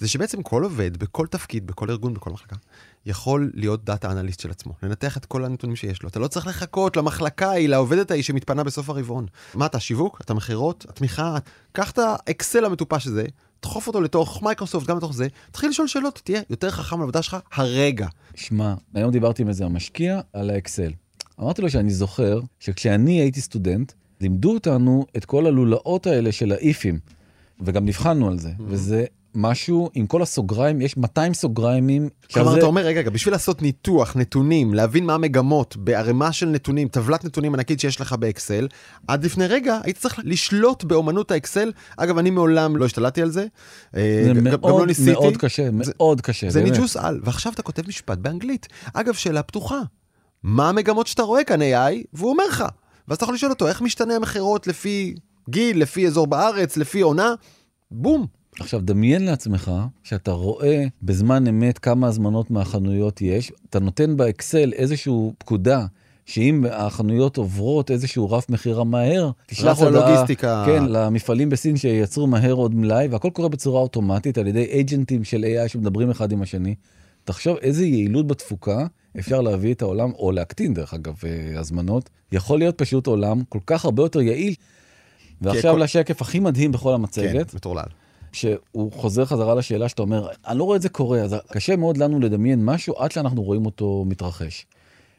[0.00, 2.56] זה שבעצם כל עובד, בכל תפקיד, בכל ארגון, בכל מחלקה,
[3.06, 6.08] יכול להיות דאטה אנליסט של עצמו, לנתח את כל הנתונים שיש לו.
[6.08, 9.26] אתה לא צריך לחכות למחלקה ההיא, לעובדת ההיא שמתפנה בסוף הרבעון.
[9.54, 10.20] מה אתה, שיווק?
[10.20, 10.86] אתה מכירות?
[10.88, 11.38] התמיכה?
[11.72, 13.24] קח את האקסל המטופש הזה,
[13.62, 17.36] דחוף אותו לתוך מייקרוסופט, גם לתוך זה, תתחיל לשאול שאלות, תהיה יותר חכם לעבודה שלך
[17.52, 18.06] הרגע.
[18.34, 20.92] שמע, היום דיברתי עם איזה משקיע על האקסל.
[21.40, 26.98] אמרתי לו שאני זוכר שכשאני הייתי סטודנט, לימדו אותנו את כל הלולאות האלה של האיפים,
[27.60, 32.08] וגם נבחנו על זה, וזה משהו, עם כל הסוגריים, יש 200 סוגריים.
[32.32, 36.46] כלומר, שזה- אתה אומר, רגע, רגע, בשביל לעשות ניתוח, נתונים, להבין מה המגמות בערימה של
[36.48, 38.68] נתונים, טבלת נתונים ענקית שיש לך באקסל,
[39.08, 41.72] עד לפני רגע היית צריך לשלוט באומנות האקסל.
[41.96, 43.46] אגב, אני מעולם לא השתלטתי על זה.
[43.96, 45.10] אה, זה גם- גם לא מאוד ניסיתי.
[45.10, 46.50] מאוד קשה, מאוד קשה.
[46.50, 46.62] זה.
[46.62, 48.66] ניג'וס על, ועכשיו אתה כותב משפט באנגלית.
[48.94, 49.80] אגב, שאלה פתוחה.
[50.42, 51.94] מה המגמות שאתה רואה כאן AI?
[52.12, 52.64] והוא אומר לך.
[53.08, 55.14] ואז אתה יכול לשאול אותו, איך משתנה המכירות לפי
[55.50, 57.34] גיל, לפי אזור בארץ, לפי עונה?
[57.90, 58.26] בום.
[58.60, 65.12] עכשיו דמיין לעצמך שאתה רואה בזמן אמת כמה הזמנות מהחנויות יש, אתה נותן באקסל איזושהי
[65.38, 65.86] פקודה.
[66.26, 70.62] שאם החנויות עוברות איזשהו רף מכירה מהר, תשלח הודעה, הלוגיסטיקה.
[70.66, 75.44] כן, למפעלים בסין שייצרו מהר עוד מלאי, והכל קורה בצורה אוטומטית על ידי אייג'נטים של
[75.44, 76.74] AI שמדברים אחד עם השני.
[77.24, 78.86] תחשוב איזה יעילות בתפוקה
[79.18, 83.58] אפשר להביא את העולם, או להקטין דרך אגב אה, הזמנות, יכול להיות פשוט עולם כל
[83.66, 84.54] כך הרבה יותר יעיל.
[85.42, 87.84] ועכשיו כל- לשקף הכי מדהים בכל כן, המצגת, מטורלל.
[88.34, 91.96] שהוא חוזר חזרה לשאלה שאתה אומר, אני לא רואה את זה קורה, אז קשה מאוד
[91.96, 94.66] לנו לדמיין משהו עד שאנחנו רואים אותו מתרחש.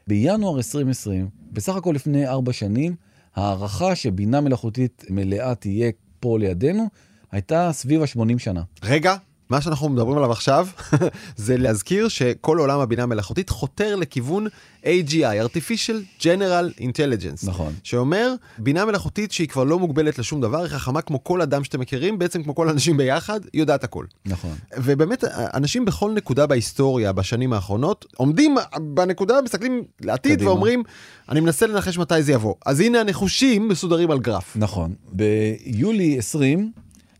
[0.06, 2.94] בינואר 2020, בסך הכל לפני ארבע שנים,
[3.36, 6.86] ההערכה שבינה מלאכותית מלאה תהיה פה לידינו,
[7.32, 8.62] הייתה סביב ה-80 שנה.
[8.82, 9.16] רגע,
[9.50, 10.68] מה שאנחנו מדברים עליו עכשיו,
[11.36, 14.46] זה להזכיר שכל עולם הבינה המלאכותית חותר לכיוון
[14.84, 17.46] AGI, artificial general intelligence.
[17.48, 17.72] נכון.
[17.82, 21.80] שאומר, בינה מלאכותית שהיא כבר לא מוגבלת לשום דבר, היא חכמה כמו כל אדם שאתם
[21.80, 24.04] מכירים, בעצם כמו כל האנשים ביחד, היא יודעת הכל.
[24.26, 24.54] נכון.
[24.76, 30.50] ובאמת, אנשים בכל נקודה בהיסטוריה בשנים האחרונות, עומדים בנקודה, מסתכלים לעתיד קדימה.
[30.50, 30.82] ואומרים,
[31.28, 32.54] אני מנסה לנחש מתי זה יבוא.
[32.66, 34.56] אז הנה הנחושים מסודרים על גרף.
[34.56, 34.94] נכון.
[35.12, 36.72] ביולי 20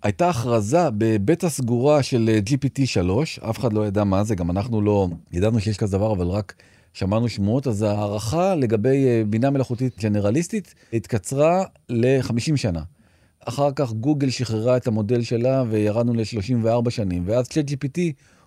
[0.03, 3.11] הייתה הכרזה בבטא סגורה של אה, GPT-3,
[3.51, 6.55] אף אחד לא ידע מה זה, גם אנחנו לא ידענו שיש כזה דבר, אבל רק
[6.93, 12.83] שמענו שמועות, אז ההערכה לגבי אה, בינה מלאכותית ג'נרליסטית התקצרה ל-50 שנה.
[13.49, 18.01] אחר כך גוגל שחררה את המודל שלה וירדנו ל-34 שנים, ואז ChatGPT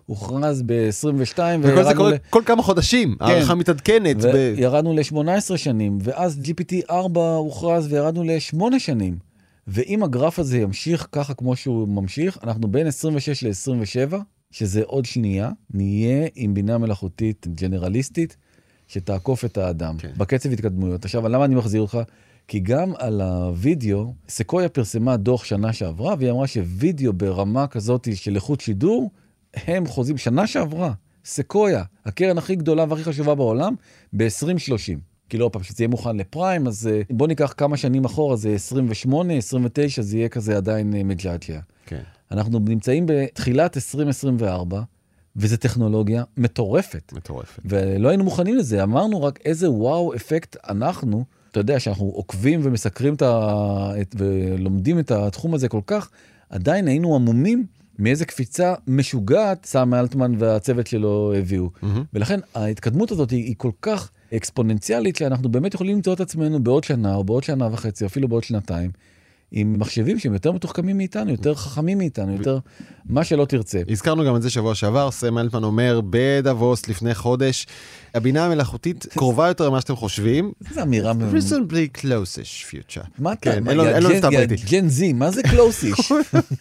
[0.06, 3.24] הוכרז ב-22 וכל זה קורה כל כמה חודשים, כן.
[3.24, 4.16] הערכה מתעדכנת.
[4.16, 9.29] ב- וירדנו ל-18 שנים, ואז GPT-4 הוכרז וירדנו ל-8 שנים.
[9.66, 14.16] ואם הגרף הזה ימשיך ככה כמו שהוא ממשיך, אנחנו בין 26 ל-27,
[14.50, 18.36] שזה עוד שנייה, נהיה עם בינה מלאכותית ג'נרליסטית
[18.86, 20.12] שתעקוף את האדם, כן.
[20.16, 21.04] בקצב התקדמויות.
[21.04, 21.98] עכשיו, למה אני מחזיר אותך?
[22.48, 28.34] כי גם על הווידאו, סקויה פרסמה דוח שנה שעברה, והיא אמרה שווידאו ברמה כזאת של
[28.34, 29.10] איכות שידור,
[29.54, 30.92] הם חוזים שנה שעברה,
[31.24, 33.74] סקויה, הקרן הכי גדולה והכי חשובה בעולם,
[34.12, 35.09] ב-2030.
[35.30, 38.50] כאילו, עוד פעם, שזה יהיה מוכן לפריים, אז אה, בוא ניקח כמה שנים אחורה, זה
[38.50, 41.60] 28, 29, זה יהיה כזה עדיין אה, מג'עג'ע.
[41.86, 42.02] כן.
[42.30, 44.82] אנחנו נמצאים בתחילת 2024,
[45.36, 47.12] וזו טכנולוגיה מטורפת.
[47.12, 47.62] מטורפת.
[47.64, 53.14] ולא היינו מוכנים לזה, אמרנו רק איזה וואו אפקט אנחנו, אתה יודע שאנחנו עוקבים ומסקרים
[53.14, 53.92] את ה...
[54.00, 54.14] את...
[54.18, 56.10] ולומדים את התחום הזה כל כך,
[56.50, 57.66] עדיין היינו עמומים
[57.98, 61.70] מאיזה קפיצה משוגעת סם אלטמן והצוות שלו הביאו.
[61.82, 62.04] מהמם.
[62.14, 66.84] ולכן ההתקדמות הזאת היא, היא כל כך אקספוננציאלית, שאנחנו באמת יכולים למצוא את עצמנו בעוד
[66.84, 68.90] שנה או בעוד שנה וחצי, אפילו בעוד שנתיים,
[69.52, 72.58] עם מחשבים שהם יותר מתוחכמים מאיתנו, יותר חכמים מאיתנו, יותר
[73.08, 73.80] מה שלא תרצה.
[73.90, 77.66] הזכרנו גם את זה שבוע שעבר, סם אלטמן אומר בדאבוס לפני חודש,
[78.14, 80.52] הבינה המלאכותית קרובה יותר למה שאתם חושבים.
[80.68, 83.06] איזה אמירה reasonably close-ish future.
[83.18, 83.40] מה אתה?
[83.52, 84.08] כן, אין לו- אין לו
[84.70, 86.12] ג'ן- זי, מה זה קלוסיש?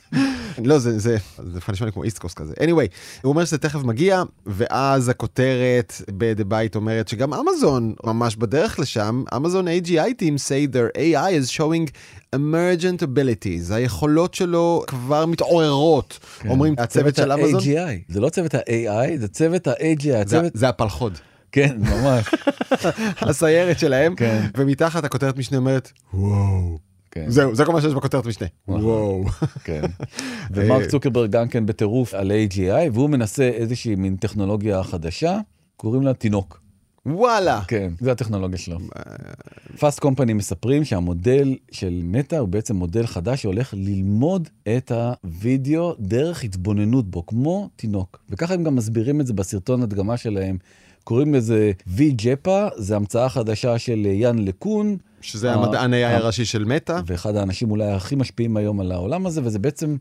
[0.65, 1.17] לא, זה, זה,
[1.53, 2.53] זה נשמע לי כמו איסט קוסט כזה.
[2.53, 2.87] anyway,
[3.21, 9.23] הוא אומר שזה תכף מגיע, ואז הכותרת ב-The Byte אומרת שגם אמזון ממש בדרך לשם,
[9.35, 11.91] אמזון AGI team say their AI is showing
[12.35, 17.61] emergent abilities, היכולות שלו כבר מתעוררות, אומרים הצוות של אמזון.
[17.61, 20.51] ה-AGI, זה לא צוות ה-AI, זה צוות ה-AGI, זה, הצוות...
[20.55, 21.17] זה הפלחוד,
[21.51, 22.25] כן, ממש.
[23.29, 24.45] הסיירת שלהם, כן.
[24.57, 26.77] ומתחת הכותרת משנה אומרת, וואו.
[27.11, 27.25] כן.
[27.27, 28.47] זהו, זה כל מה שיש בכותרת משנה.
[28.67, 29.25] וואו.
[29.63, 29.81] כן.
[30.51, 35.37] ומרק צוקרברג גם כן בטירוף על AGI, והוא מנסה איזושהי מין טכנולוגיה חדשה,
[35.75, 36.61] קוראים לה תינוק.
[37.11, 37.61] וואלה.
[37.67, 38.77] כן, זה הטכנולוגיה שלו.
[39.79, 46.43] פאסט קומפני מספרים שהמודל של מטא הוא בעצם מודל חדש שהולך ללמוד את הוידאו דרך
[46.43, 48.19] התבוננות בו, כמו תינוק.
[48.29, 50.57] וככה הם גם מסבירים את זה בסרטון הדגמה שלהם.
[51.03, 54.97] קוראים לזה V-JEPA, זה המצאה חדשה של יאן לקון.
[55.21, 56.99] שזה המדען AI הראשי של מטא.
[57.05, 59.95] ואחד האנשים אולי הכי משפיעים היום על העולם הזה, וזה בעצם,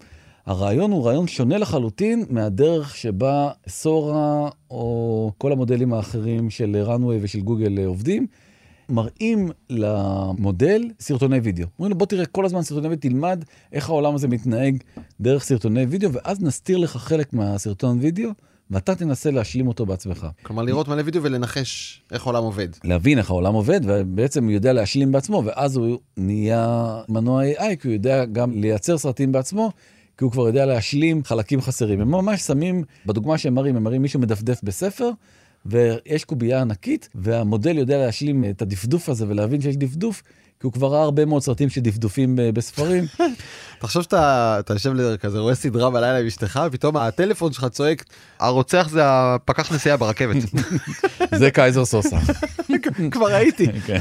[0.46, 7.40] הרעיון הוא רעיון שונה לחלוטין מהדרך שבה סורה או כל המודלים האחרים של runway ושל
[7.40, 8.26] גוגל עובדים.
[8.88, 11.66] מראים למודל סרטוני וידאו.
[11.78, 14.76] אומרים לו בוא תראה כל הזמן סרטוני וידאו, תלמד איך העולם הזה מתנהג
[15.20, 18.30] דרך סרטוני וידאו, ואז נסתיר לך חלק מהסרטון וידאו,
[18.70, 20.26] ואתה תנסה להשלים אותו בעצמך.
[20.42, 22.68] כלומר לראות מלא וידאו ולנחש איך העולם עובד.
[22.84, 27.88] להבין איך העולם עובד, ובעצם הוא יודע להשלים בעצמו, ואז הוא נהיה מנוע AI, כי
[27.88, 29.72] הוא יודע גם לייצר סרטים בעצמו,
[30.18, 32.00] כי הוא כבר יודע להשלים חלקים חסרים.
[32.00, 35.10] הם ממש שמים, בדוגמה שהם מראים, הם מראים מישהו מדפדף בספר,
[35.66, 40.22] ויש קובייה ענקית, והמודל יודע להשלים את הדפדוף הזה ולהבין שיש דפדוף,
[40.60, 43.04] כי הוא כבר ראה הרבה מאוד סרטים שדפדופים אה, בספרים.
[43.80, 48.04] תחשוב שאתה אתה יושב כזה רואה סדרה בלילה עם אשתך ופתאום הטלפון שלך צועק
[48.40, 50.36] הרוצח זה הפקח נסיעה ברכבת.
[51.40, 52.18] זה קייזר סוזה.
[53.10, 53.98] כבר ראיתי כן,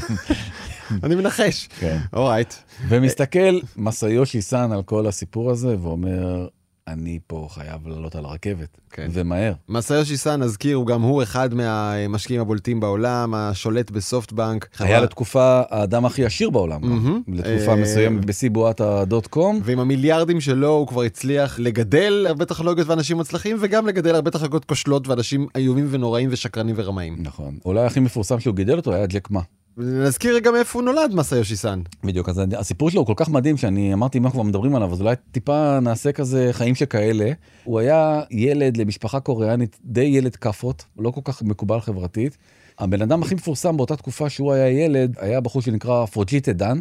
[1.04, 1.68] אני מנחש.
[1.80, 1.98] כן.
[2.12, 2.54] alright.
[2.88, 6.46] ומסתכל מסאיושי סאן על כל הסיפור הזה, ואומר,
[6.88, 9.08] אני פה חייב לעלות על הרכבת, כן.
[9.12, 9.52] ומהר.
[9.68, 14.68] מסאיושי סאן נזכיר הוא גם הוא אחד מהמשקיעים הבולטים בעולם השולט בסופטבנק.
[14.78, 16.80] היה חברה- לתקופה האדם הכי עשיר בעולם.
[16.82, 17.22] מהמם.
[17.28, 19.60] לתקופה אה, מסוימת בשיא בועת הדוט קום.
[19.64, 24.64] ועם המיליארדים שלו הוא כבר הצליח לגדל הרבה טכנולוגיות ואנשים מצליחים וגם לגדל הרבה טכנולוגיות
[24.64, 27.16] כושלות ואנשים איומים ונוראים ושקרנים ורמאים.
[27.18, 27.58] נכון.
[27.64, 29.40] אולי הכי מפורסם שהוא גידל אותו היה ג'ק מה.
[29.78, 31.80] נזכיר גם איפה הוא נולד מסאיושי סאן.
[32.04, 34.92] בדיוק, אז הסיפור שלו הוא כל כך מדהים שאני אמרתי אם אנחנו כבר מדברים עליו,
[34.92, 37.32] אז אולי טיפה נעשה כזה חיים שכאלה.
[37.64, 42.38] הוא היה ילד למשפחה קוריאנית, די ילד כאפות, לא כל כך מקובל חברתית.
[42.78, 46.78] הבן אדם הכי מפורסם באותה תקופה שהוא היה ילד, היה בחור שנקרא פוג'יטה דן.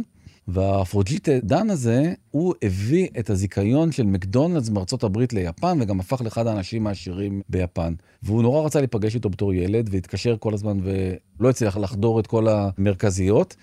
[0.47, 6.47] והפוג'יטה דן הזה, הוא הביא את הזיכיון של מקדונלדס מארצות הברית ליפן, וגם הפך לאחד
[6.47, 7.93] האנשים העשירים ביפן.
[8.23, 12.47] והוא נורא רצה להיפגש איתו בתור ילד, והתקשר כל הזמן ולא הצליח לחדור את כל
[12.47, 13.55] המרכזיות.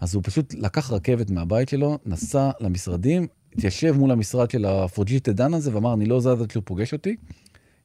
[0.00, 5.54] אז הוא פשוט לקח רכבת מהבית שלו, נסע למשרדים, התיישב מול המשרד של הפרוג'יטה דן
[5.54, 7.16] הזה, ואמר, אני לא זז עד שהוא פוגש אותי.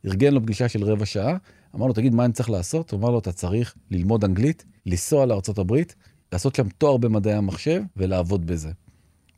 [0.05, 1.37] ארגן לו פגישה של רבע שעה,
[1.75, 2.91] אמר לו, תגיד, מה אני צריך לעשות?
[2.91, 5.25] הוא אמר לו, אתה צריך ללמוד אנגלית, לנסוע
[5.57, 5.95] הברית,
[6.33, 8.71] לעשות שם תואר במדעי המחשב ולעבוד בזה.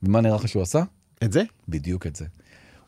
[0.03, 0.83] ומה נראה לך שהוא עשה?
[1.23, 1.43] את זה?
[1.69, 2.25] בדיוק את זה.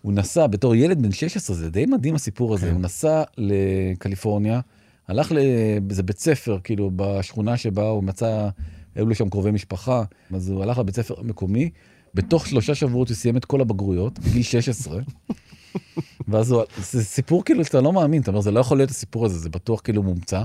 [0.01, 2.73] הוא נסע בתור ילד בן 16, זה די מדהים הסיפור הזה, כן.
[2.73, 4.59] הוא נסע לקליפורניה,
[5.07, 8.49] הלך לאיזה בית ספר, כאילו בשכונה שבה הוא מצא,
[8.95, 11.69] היו לו שם קרובי משפחה, אז הוא הלך לבית ספר המקומי,
[12.13, 14.99] בתוך שלושה שבועות הוא סיים את כל הבגרויות, בגיל 16.
[16.27, 19.25] ואז הוא, זה סיפור כאילו שאתה לא מאמין, אתה אומר, זה לא יכול להיות הסיפור
[19.25, 20.43] הזה, זה בטוח כאילו מומצא.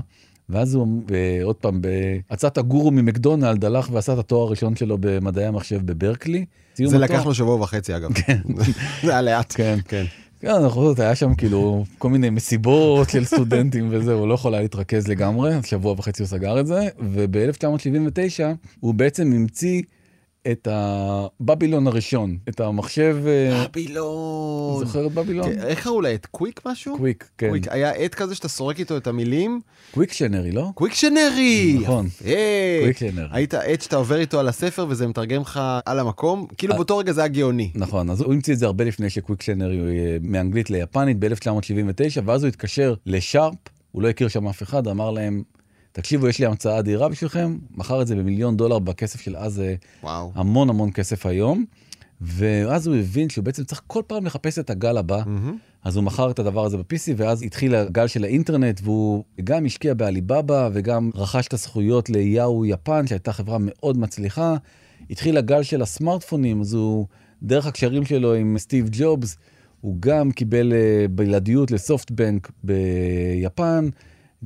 [0.49, 1.01] ואז הוא,
[1.43, 1.81] עוד פעם,
[2.29, 6.45] בעצת הגורו ממקדונלד, הלך ועשה את התואר הראשון שלו במדעי המחשב בברקלי.
[6.75, 8.09] זה התואר- לקח לו שבוע וחצי אגב.
[9.03, 9.53] זה היה לאט.
[9.57, 9.79] כן.
[9.87, 10.05] כן.
[10.41, 14.53] כן, בכל זאת היה שם כאילו כל מיני מסיבות של סטודנטים וזה, הוא לא יכול
[14.53, 18.43] היה להתרכז לגמרי, שבוע וחצי הוא סגר את זה, וב-1979
[18.79, 19.81] הוא בעצם המציא
[20.47, 24.85] את הבבילון הראשון, את המחשב, אה, בבילון.
[24.85, 25.53] זוכר את בבילון?
[25.53, 26.25] כן, איך קראו לעט?
[26.25, 26.97] קוויק משהו?
[26.97, 27.47] קוויק, כן.
[27.47, 27.67] קוויק.
[27.69, 29.61] היה עט כזה שאתה סורק איתו את המילים.
[29.91, 30.69] קוויק שנרי, לא?
[30.75, 31.77] קוויקשנרי!
[31.81, 32.07] נכון.
[32.81, 33.27] קוויקשנרי.
[33.31, 36.77] היית עט שאתה עובר איתו על הספר וזה מתרגם לך על המקום, כאילו אה.
[36.77, 37.71] באותו רגע זה היה גאוני.
[37.75, 42.43] נכון, אז הוא המציא את זה הרבה לפני שקוויק שנרי אה, מאנגלית ליפנית ב-1979, ואז
[42.43, 43.55] הוא התקשר לשארפ,
[43.91, 45.43] הוא לא הכיר שם אף אחד, אמר להם,
[45.91, 49.75] תקשיבו, יש לי המצאה אדירה בשבילכם, מכר את זה במיליון דולר בכסף של אז, אה,
[50.03, 50.31] וואו.
[50.35, 51.65] המון המון כסף היום.
[52.21, 55.57] ואז הוא הבין שהוא בעצם צריך כל פעם לחפש את הגל הבא, מהמם.
[55.83, 59.93] אז הוא מכר את הדבר הזה ב-PC, ואז התחיל הגל של האינטרנט, והוא גם השקיע
[59.93, 64.55] בעליבאבא, וגם רכש את הזכויות ליאו יפן, שהייתה חברה מאוד מצליחה.
[65.09, 67.05] התחיל הגל של הסמארטפונים, אז הוא
[67.43, 69.37] דרך הקשרים שלו עם סטיב ג'ובס,
[69.81, 73.89] הוא גם קיבל אה, בלעדיות לסופטבנק ביפן,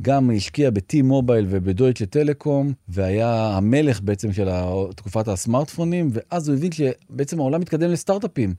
[0.02, 4.50] גם השקיע ב-T-Mobile ובדויטשה טלקום, והיה המלך בעצם של
[4.96, 8.54] תקופת הסמארטפונים, ואז הוא הבין שבעצם העולם מתקדם לסטארט-אפים.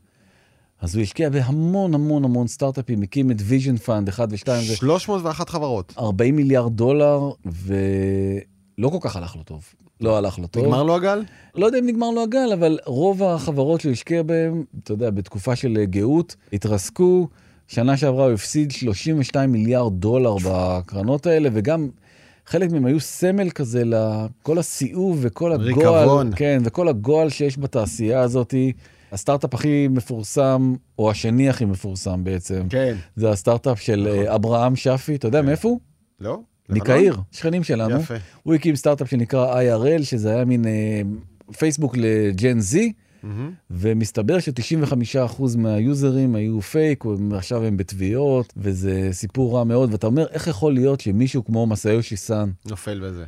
[0.81, 4.47] אז הוא השקיע בהמון המון המון סטארט-אפים, הקים את Vision Fund 1 ו-2.
[4.75, 5.95] 301 חברות.
[5.99, 9.65] 40 מיליארד דולר, ולא כל כך הלך לו טוב.
[10.01, 10.65] לא הלך לו טוב.
[10.65, 11.23] נגמר לו הגל?
[11.55, 15.57] לא יודע אם נגמר לו הגל, אבל רוב החברות שהוא השקיע בהן, אתה יודע, בתקופה
[15.57, 17.29] של גאות, התרסקו.
[17.69, 21.89] שנה שעברה הוא הפסיד 32 מיליארד דולר בקרנות האלה, וגם
[22.47, 25.99] חלק מהם היו סמל כזה לכל הסיאוב וכל הגועל.
[25.99, 26.31] ריקבון.
[26.37, 28.73] כן, וכל הגועל שיש בתעשייה הזאתי.
[29.13, 32.97] הסטארט-אפ הכי מפורסם, או השני הכי מפורסם בעצם, כן.
[33.17, 34.27] זה הסטארט-אפ של נכון.
[34.27, 35.47] אה, אברהם שפי, אתה יודע כן.
[35.47, 35.81] מאיפה הוא?
[36.21, 36.41] לא.
[36.69, 38.01] מקהיר, שכנים שלנו.
[38.01, 38.15] יפה.
[38.43, 41.03] הוא הקים סטארט-אפ שנקרא IRL, שזה היה מין אה,
[41.59, 42.93] פייסבוק ל Gen Z,
[43.25, 43.53] Mm-hmm.
[43.71, 50.27] ומסתבר ש-95% מה users היו פייק, ועכשיו הם בתביעות, וזה סיפור רע מאוד, ואתה אומר,
[50.31, 52.51] איך יכול להיות שמישהו כמו מסאיושי סאן...
[52.67, 53.25] נופל בזה.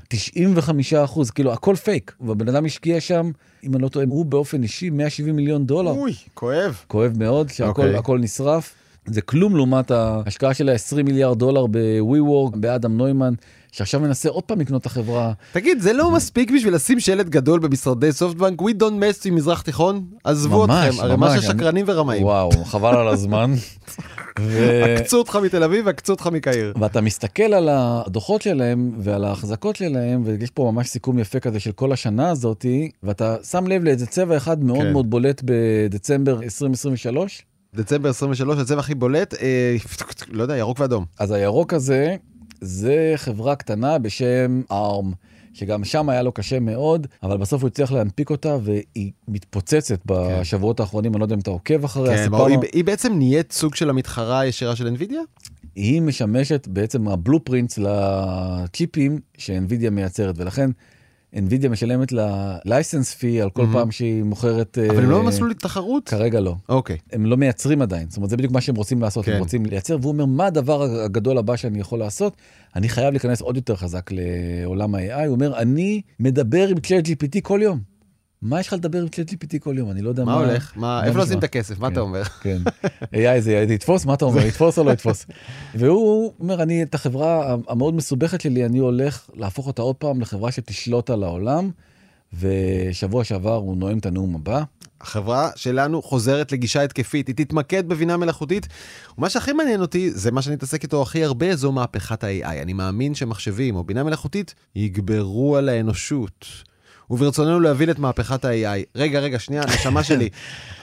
[1.14, 3.30] 95%, כאילו, הכל פייק, והבן אדם השקיע שם,
[3.64, 5.90] אם אני לא טועה, הוא באופן אישי 170 מיליון דולר.
[5.90, 6.80] אוי, כואב.
[6.86, 7.96] כואב מאוד, שהכל okay.
[7.96, 8.18] אוקיי.
[8.18, 8.74] נשרף.
[9.06, 13.34] זה כלום לעומת ההשקעה של ה-20 מיליארד דולר ב-WeWork, באדם נוימן,
[13.76, 15.32] שעכשיו מנסה עוד פעם לקנות את החברה.
[15.52, 19.62] תגיד, זה לא מספיק בשביל לשים שלט גדול במשרדי סופטבנק, We don't mess עם מזרח
[19.62, 20.04] תיכון?
[20.24, 22.22] עזבו ממש, אתכם, הרי מה ששקרנים ורמאים.
[22.22, 23.54] וואו, חבל על הזמן.
[24.40, 24.84] ו...
[24.84, 26.74] עקצו אותך מתל אביב ועקצו אותך מקהיר.
[26.80, 31.72] ואתה מסתכל על הדוחות שלהם ועל ההחזקות שלהם, ויש פה ממש סיכום יפה כזה של
[31.72, 34.92] כל השנה הזאתי, ואתה שם לב לאיזה צבע אחד מאוד כן.
[34.92, 37.42] מאוד בולט בדצמבר 2023.
[37.74, 39.76] דצמבר 23, הצבע הכי בולט, אה,
[40.28, 41.04] לא יודע, ירוק ואדום.
[41.18, 42.16] אז הירוק הזה,
[42.60, 45.14] זה חברה קטנה בשם ARM,
[45.52, 50.80] שגם שם היה לו קשה מאוד, אבל בסוף הוא הצליח להנפיק אותה, והיא מתפוצצת בשבועות
[50.80, 52.16] האחרונים, אני לא יודע אם אתה עוקב אחריה.
[52.16, 55.40] כן, ברור, היא, היא בעצם נהיית סוג של המתחרה הישירה של NVIDIA?
[55.74, 60.70] היא משמשת בעצם הבלופרינטס לצ'יפים שאנווידיה מייצרת, ולכן
[61.36, 63.72] NVIDIA משלמת לה לייסנס פי על כל mm-hmm.
[63.72, 64.78] פעם שהיא מוכרת...
[64.90, 66.08] אבל הם לא במסלול לתחרות?
[66.08, 66.54] כרגע לא.
[66.68, 66.96] אוקיי.
[66.96, 67.14] Okay.
[67.16, 69.32] הם לא מייצרים עדיין, זאת אומרת זה בדיוק מה שהם רוצים לעשות, כן.
[69.32, 72.36] הם רוצים לייצר, והוא אומר מה הדבר הגדול הבא שאני יכול לעשות?
[72.76, 77.40] אני חייב להיכנס עוד יותר חזק לעולם ה-AI, הוא אומר אני מדבר עם צ'אט GPT
[77.42, 77.95] כל יום.
[78.42, 79.90] מה יש לך לדבר עם צ'אט GPT כל יום?
[79.90, 80.34] אני לא יודע מה...
[80.34, 80.72] מה הולך?
[80.76, 81.78] מה, איפה לשים את הכסף?
[81.78, 82.24] מה אתה כן, אומר?
[82.24, 82.58] כן.
[83.14, 84.04] AI זה יתפוס?
[84.04, 84.46] מה אתה אומר?
[84.46, 85.26] יתפוס או לא יתפוס?
[85.74, 90.52] והוא אומר, אני את החברה המאוד מסובכת שלי, אני הולך להפוך אותה עוד פעם לחברה
[90.52, 91.70] שתשלוט על העולם.
[92.40, 94.62] ושבוע שעבר הוא נואם את הנאום הבא.
[95.00, 98.66] החברה שלנו חוזרת לגישה התקפית, היא תתמקד בבינה מלאכותית.
[99.18, 102.62] ומה שהכי מעניין אותי, זה מה שאני מתעסק איתו הכי הרבה, זו מהפכת ה-AI.
[102.62, 106.46] אני מאמין שמחשבים או בינה מלאכותית יגברו על האנושות.
[107.10, 108.84] וברצוננו להבין את מהפכת ה-AI.
[108.94, 110.28] רגע, רגע, שנייה, נשמה שלי.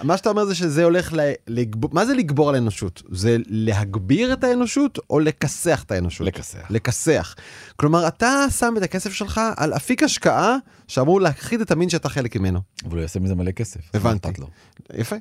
[0.03, 1.19] מה שאתה אומר זה שזה הולך ל...
[1.47, 1.93] לגב...
[1.93, 3.03] מה זה לגבור על האנושות?
[3.11, 6.27] זה להגביר את האנושות או לכסח את האנושות?
[6.27, 6.59] לכסח.
[6.69, 7.35] לכסח.
[7.75, 10.57] כלומר, אתה שם את הכסף שלך על אפיק השקעה
[10.87, 12.59] שאמור להכחיד את המין שאתה חלק ממנו.
[12.85, 13.79] אבל הוא יעשה מזה מלא כסף.
[13.93, 14.29] הבנתי.
[14.93, 15.15] יפה.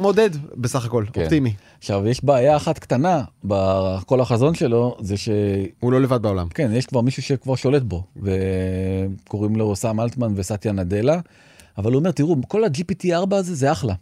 [0.00, 1.20] מודד בסך הכל, כן.
[1.22, 1.54] אופטימי.
[1.78, 5.28] עכשיו, יש בעיה אחת קטנה בכל החזון שלו, זה ש...
[5.80, 6.48] הוא לא לבד בעולם.
[6.48, 11.20] כן, יש כבר מישהו שכבר שולט בו, וקוראים לו סאם אלטמן וסטיה נדלה,
[11.78, 13.94] אבל הוא אומר, תראו, כל ה-GPT-4 הזה זה אחלה.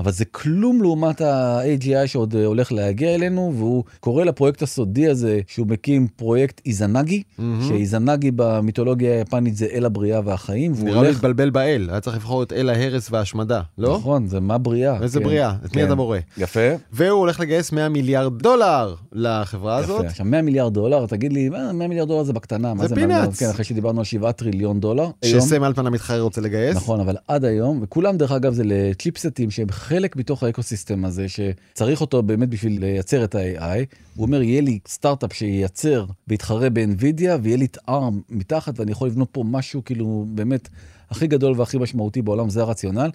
[0.00, 5.40] אבל זה כלום לעומת ה-AGI שעוד אה, הולך להגיע אלינו, והוא קורא לפרויקט הסודי הזה,
[5.46, 7.42] שהוא מקים פרויקט איזנגי, mm-hmm.
[7.68, 10.72] שאיזנגי במיתולוגיה היפנית זה אל הבריאה והחיים.
[10.82, 11.10] נראה הולך...
[11.10, 13.96] להתבלבל באל, היה צריך לבחור את אל ההרס וההשמדה, לא?
[13.98, 15.02] נכון, זה מה בריאה.
[15.02, 15.24] איזה כן.
[15.24, 15.80] בריאה, את כן.
[15.80, 16.18] מי אתה מורה?
[16.38, 16.60] יפה.
[16.92, 19.94] והוא הולך לגייס 100 מיליארד דולר לחברה יפה.
[19.94, 20.04] הזאת.
[20.04, 23.38] עכשיו 100 מיליארד דולר, תגיד לי, 100 מיליארד דולר זה בקטנה, זה פינאץ.
[23.38, 25.10] כן, אחרי שדיברנו על 7 טריליון דולר.
[25.24, 26.76] שסם אלפן המתחרה רוצה לגייס.
[26.76, 32.00] נכון, אבל עד היום, וכולם דרך אגב זה לצ'יפסטים שהם חלק מתוך האקוסיסטם הזה, שצריך
[32.00, 33.96] אותו באמת בשביל לייצר את ה-AI.
[34.16, 39.08] הוא אומר, יהיה לי סטארט-אפ שייצר ויתחרה באנווידיה, ויהיה לי את ARM מתחת, ואני יכול
[39.08, 40.68] לבנות פה משהו כאילו באמת
[41.10, 43.10] הכי גדול והכי משמעותי בעולם, זה הרציונל.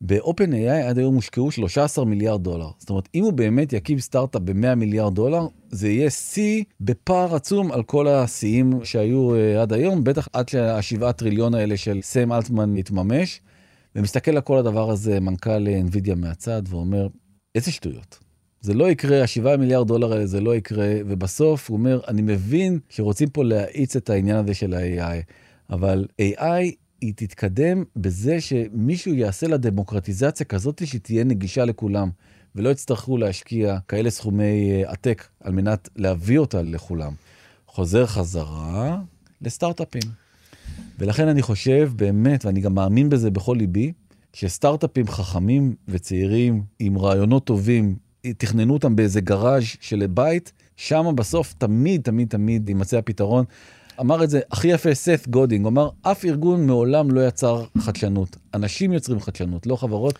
[0.00, 2.68] ב-OpenAI עד היום הושקעו 13 מיליארד דולר.
[2.78, 7.72] זאת אומרת, אם הוא באמת יקים סטארט-אפ ב-100 מיליארד דולר, זה יהיה שיא בפער עצום
[7.72, 12.76] על כל השיאים שהיו uh, עד היום, בטח עד שהשבעה טריליון האלה של סם אלטמן
[12.76, 13.40] יתממש.
[13.96, 17.08] ומסתכל על כל הדבר הזה מנכ"ל NVIDIA מהצד ואומר,
[17.54, 18.18] איזה שטויות.
[18.60, 22.78] זה לא יקרה, השבעה מיליארד דולר האלה זה לא יקרה, ובסוף הוא אומר, אני מבין
[22.88, 25.22] שרוצים פה להאיץ את העניין הזה של ה-AI,
[25.70, 32.10] אבל AI היא תתקדם בזה שמישהו יעשה לה דמוקרטיזציה כזאת שתהיה נגישה לכולם,
[32.54, 37.12] ולא יצטרכו להשקיע כאלה סכומי אה, עתק על מנת להביא אותה לכולם.
[37.66, 39.00] חוזר חזרה
[39.42, 40.25] לסטארט-אפים.
[40.98, 43.92] ולכן אני חושב באמת, ואני גם מאמין בזה בכל ליבי,
[44.32, 47.96] שסטארט-אפים חכמים וצעירים עם רעיונות טובים,
[48.38, 53.44] תכננו אותם באיזה גראז' של בית, שם בסוף תמיד תמיד תמיד יימצא הפתרון.
[54.00, 58.36] אמר את זה הכי יפה סת גודין, הוא אמר אף ארגון מעולם לא יצר חדשנות,
[58.54, 60.18] אנשים יוצרים חדשנות, לא חברות.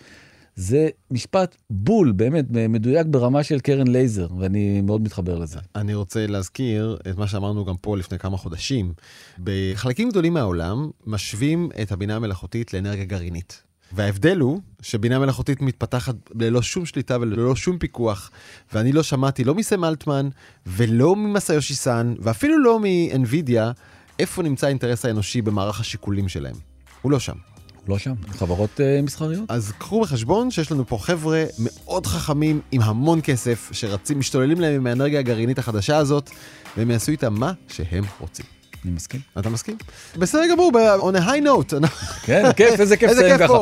[0.57, 5.59] זה משפט בול, באמת, מדויק ברמה של קרן לייזר, ואני מאוד מתחבר לזה.
[5.75, 8.93] אני רוצה להזכיר את מה שאמרנו גם פה לפני כמה חודשים.
[9.39, 13.63] בחלקים גדולים מהעולם משווים את הבינה המלאכותית לאנרגיה גרעינית.
[13.93, 18.31] וההבדל הוא שבינה מלאכותית מתפתחת ללא שום שליטה וללא שום פיקוח,
[18.73, 20.29] ואני לא שמעתי לא מסם אלטמן
[20.67, 23.73] ולא ממסאיושי סאן, ואפילו לא מאנווידיה,
[24.19, 26.57] איפה נמצא האינטרס האנושי במערך השיקולים שלהם.
[27.03, 27.56] הוא לא שם.
[27.89, 29.45] לא שם, חברות uh, מסחריות.
[29.51, 34.75] אז קחו בחשבון שיש לנו פה חבר'ה מאוד חכמים עם המון כסף, שרצים, משתוללים להם
[34.75, 36.31] עם האנרגיה הגרעינית החדשה הזאת,
[36.77, 38.56] והם יעשו איתה מה שהם רוצים.
[38.87, 39.21] אני מסכים.
[39.39, 39.77] אתה מסכים?
[40.17, 41.75] בסדר גמור, on a high note.
[42.27, 43.59] כן, כיף, איזה כיף לסיים ככה.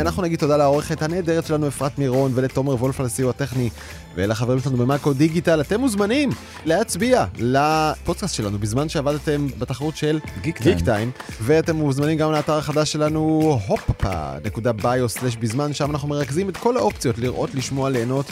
[0.00, 3.70] אנחנו נגיד תודה לעורכת הנהדרת שלנו אפרת מירון ולתומר וולף על הסיוע הטכני
[4.14, 5.60] ולחברים שלנו במאקו דיגיטל.
[5.60, 6.30] אתם מוזמנים
[6.64, 11.10] להצביע לפודקאסט שלנו בזמן שעבדתם בתחרות של גיק טיים.
[11.42, 17.90] ואתם מוזמנים גם לאתר החדש שלנו הופה.ביו/בזמן שם אנחנו מרכזים את כל האופציות לראות, לשמוע,
[17.90, 18.26] ליהנות.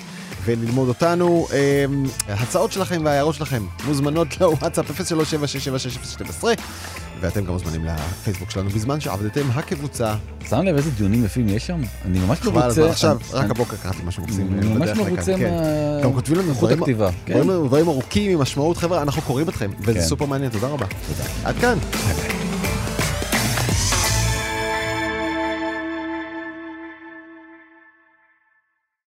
[0.47, 1.47] וללמוד אותנו.
[1.53, 6.45] אמ, הצעות שלכם וההערות שלכם מוזמנות לוואטסאפ 0376766012
[7.21, 10.15] ואתם גם מוזמנים לפייסבוק שלנו בזמן שעבדתם הקבוצה.
[10.49, 11.81] שם לב איזה דיונים יפים יש שם?
[12.05, 12.91] אני ממש מרוצה.
[12.91, 14.55] עכשיו, רק הבוקר קראתי משהו מקסים.
[14.59, 15.55] אני ממש מרוצה כן.
[16.03, 16.55] גם כותבים לנו
[17.27, 17.41] כן.
[17.67, 20.05] דברים ארוכים עם משמעות, חבר'ה, אנחנו קוראים אתכם, וזה כן.
[20.05, 20.87] סופר מעניין, תודה רבה.
[21.45, 21.79] עד כאן.